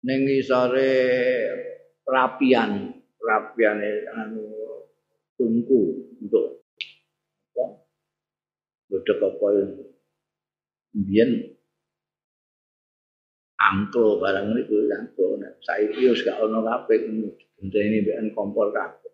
Ning 0.00 0.20
isore 0.32 0.96
rapian, 2.08 2.96
rapiane 3.20 4.08
anu 4.16 4.48
tungku 5.36 6.10
untuk 6.24 6.64
apa? 7.52 7.84
Bodok 8.88 9.18
apa 9.22 9.46
Biyen 10.90 11.30
angklo 13.60 14.18
barang 14.18 14.56
niku 14.56 14.90
angklo 14.90 15.38
nek 15.38 15.62
saiki 15.62 16.10
wis 16.10 16.26
gak 16.26 16.42
ono 16.42 16.64
kabeh 16.66 16.98
ini 16.98 17.98
mbek 18.02 18.34
kompor 18.34 18.72
kabeh. 18.74 19.12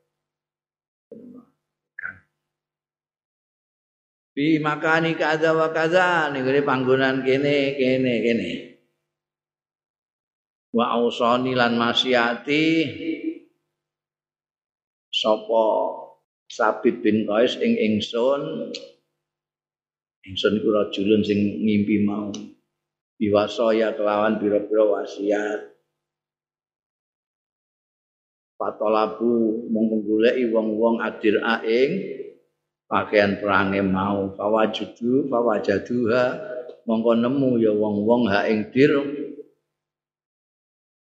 Bi 4.36 4.60
makani 4.60 5.16
kaza 5.16 5.56
wa 5.56 5.72
kaza 5.72 6.28
niku 6.28 6.52
panggonan 6.60 7.24
kene 7.24 7.72
kene 7.72 8.14
kene. 8.20 8.50
Wa 10.76 10.92
ausani 10.92 11.56
lan 11.56 11.80
masyati 11.80 12.64
sapa 15.08 15.64
Sabit 16.52 17.00
bin 17.00 17.24
Qais 17.24 17.56
ing 17.64 17.80
ingsun. 17.80 18.76
Ingsun 20.28 20.60
iku 20.60 20.68
rajulun 20.68 21.24
sing 21.24 21.64
ngimpi 21.64 22.04
mau. 22.04 22.28
Biwasaya 23.16 23.96
kelawan 23.96 24.36
pira-pira 24.36 24.84
wasiat. 24.84 25.80
Patolabu 28.60 29.64
mung 29.72 29.88
goleki 30.04 30.52
wong-wong 30.52 31.00
adir 31.00 31.40
aing 31.40 31.92
pakaian 32.86 33.38
perange 33.42 33.82
mau 33.82 34.30
fawajudu 34.34 35.26
fawajaduha 35.30 36.22
mongko 36.86 37.12
nemu 37.18 37.50
ya 37.58 37.72
wong-wong 37.74 38.30
ha 38.30 38.46
ing 38.46 38.70
dir 38.70 38.94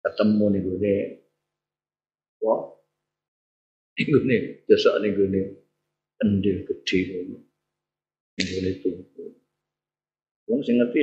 ketemu 0.03 0.45
niku 0.55 0.73
ne 0.79 0.95
wah 2.43 2.77
Ini 3.97 4.69
jasa 4.69 5.01
ini 5.01 5.09
gini 5.17 5.41
endil 6.21 6.69
gede 6.69 6.99
ngono. 7.09 7.39
Ini 8.37 8.71
tunggu. 8.85 9.25
Wong 10.53 10.61
sing 10.61 10.77
ngerti? 10.77 11.01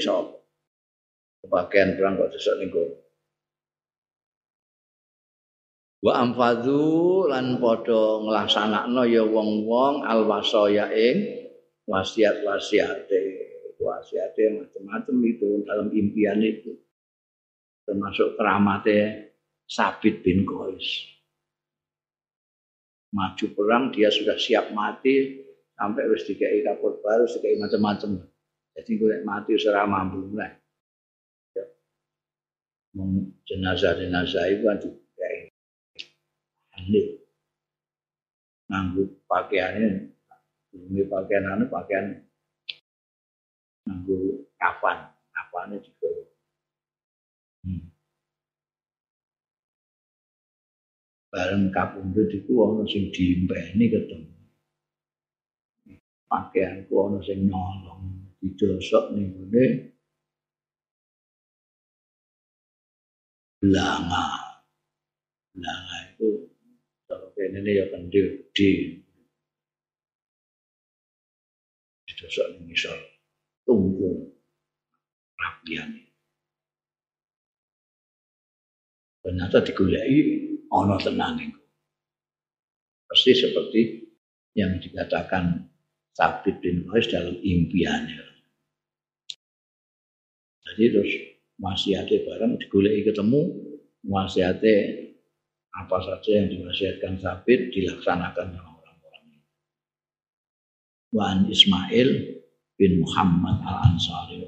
Pakaian 1.50 1.98
perang 1.98 2.22
kok 2.22 2.38
jasa 2.38 2.54
ning 2.62 2.70
Wa 6.04 6.20
amfadhu 6.20 7.32
lan 7.32 7.64
padha 7.64 8.20
nglaksanakno 8.28 9.08
ya 9.08 9.24
wong-wong 9.24 10.04
alwasaya 10.04 10.92
ing 10.92 11.48
wasiat-wasiate. 11.88 13.24
Wasiate 13.80 14.44
macam-macam 14.60 15.16
itu 15.28 15.48
dalam 15.64 15.88
impian 15.96 16.44
itu. 16.44 16.76
Termasuk 17.88 18.36
keramatnya 18.36 19.32
Sabit 19.68 20.24
bin 20.24 20.44
Qais. 20.44 21.14
maju 23.14 23.46
perang 23.54 23.94
dia 23.94 24.10
sudah 24.10 24.36
siap 24.36 24.74
mati 24.74 25.46
sampai 25.78 26.10
wis 26.10 26.26
dikai 26.26 26.66
kapur 26.66 26.98
baru 27.00 27.30
dikai 27.30 27.62
macam-macam 27.62 28.26
jadi 28.74 28.92
gue 28.98 29.16
mati 29.22 29.54
serah 29.54 29.86
mampu 29.86 30.34
lah 30.34 30.50
ya. 31.54 31.66
jenazah 33.46 33.94
jenazah 34.02 34.44
itu 34.50 34.66
kan 34.66 34.78
dikai 36.84 36.92
aneh 36.92 37.08
nganggu 38.68 39.04
pakaiannya 39.30 39.90
ini 40.74 41.02
pakaian 41.06 41.46
anu 41.46 41.66
pakaian 41.70 42.06
nganggu 43.86 44.48
kafan 44.58 44.98
kafannya 45.30 45.78
juga 45.84 46.10
hmm. 47.68 47.94
bareng 51.34 51.74
kapundhut 51.74 52.30
iku 52.30 52.52
ana 52.62 52.86
sing 52.86 53.10
diimpeni 53.10 53.90
ketemu. 53.90 54.30
Pakaianku 56.30 56.94
ana 56.94 57.20
sing 57.26 57.50
nyolong, 57.50 58.30
didosok 58.38 59.18
ning 59.18 59.34
ngene 59.34 59.66
belanga. 63.58 64.26
Belanga 65.58 65.93
kene 67.52 67.72
ya 67.74 67.86
kendil 67.92 68.48
gede. 68.54 68.72
Didosok 72.08 72.48
ning 72.56 72.72
isor. 72.72 73.00
tunggu 73.64 74.28
rapian. 75.40 76.04
Ternyata 79.24 79.64
digulai 79.64 80.20
ono 80.68 81.00
tenang. 81.00 81.40
Persis 83.08 83.40
seperti 83.40 84.04
yang 84.60 84.84
dikatakan 84.84 85.64
Sabit 86.12 86.60
bin 86.60 86.84
Qais 86.92 87.08
dalam 87.08 87.40
impiannya. 87.40 88.26
Jadi 90.64 90.84
terus 90.92 91.14
wasiatnya 91.58 92.20
bareng 92.28 92.60
digulai 92.60 93.06
ketemu 93.06 93.42
wasiatnya 94.04 94.78
apa 95.74 95.98
saja 96.06 96.32
yang 96.38 96.48
diwasiatkan 96.54 97.18
Sabit 97.18 97.74
dilaksanakan 97.74 98.48
sama 98.54 98.72
orang-orang 98.78 99.24
ini. 99.26 99.40
Wan 101.10 101.40
Ismail 101.50 102.10
bin 102.78 103.02
Muhammad 103.02 103.58
al 103.66 103.78
Ansari 103.90 104.46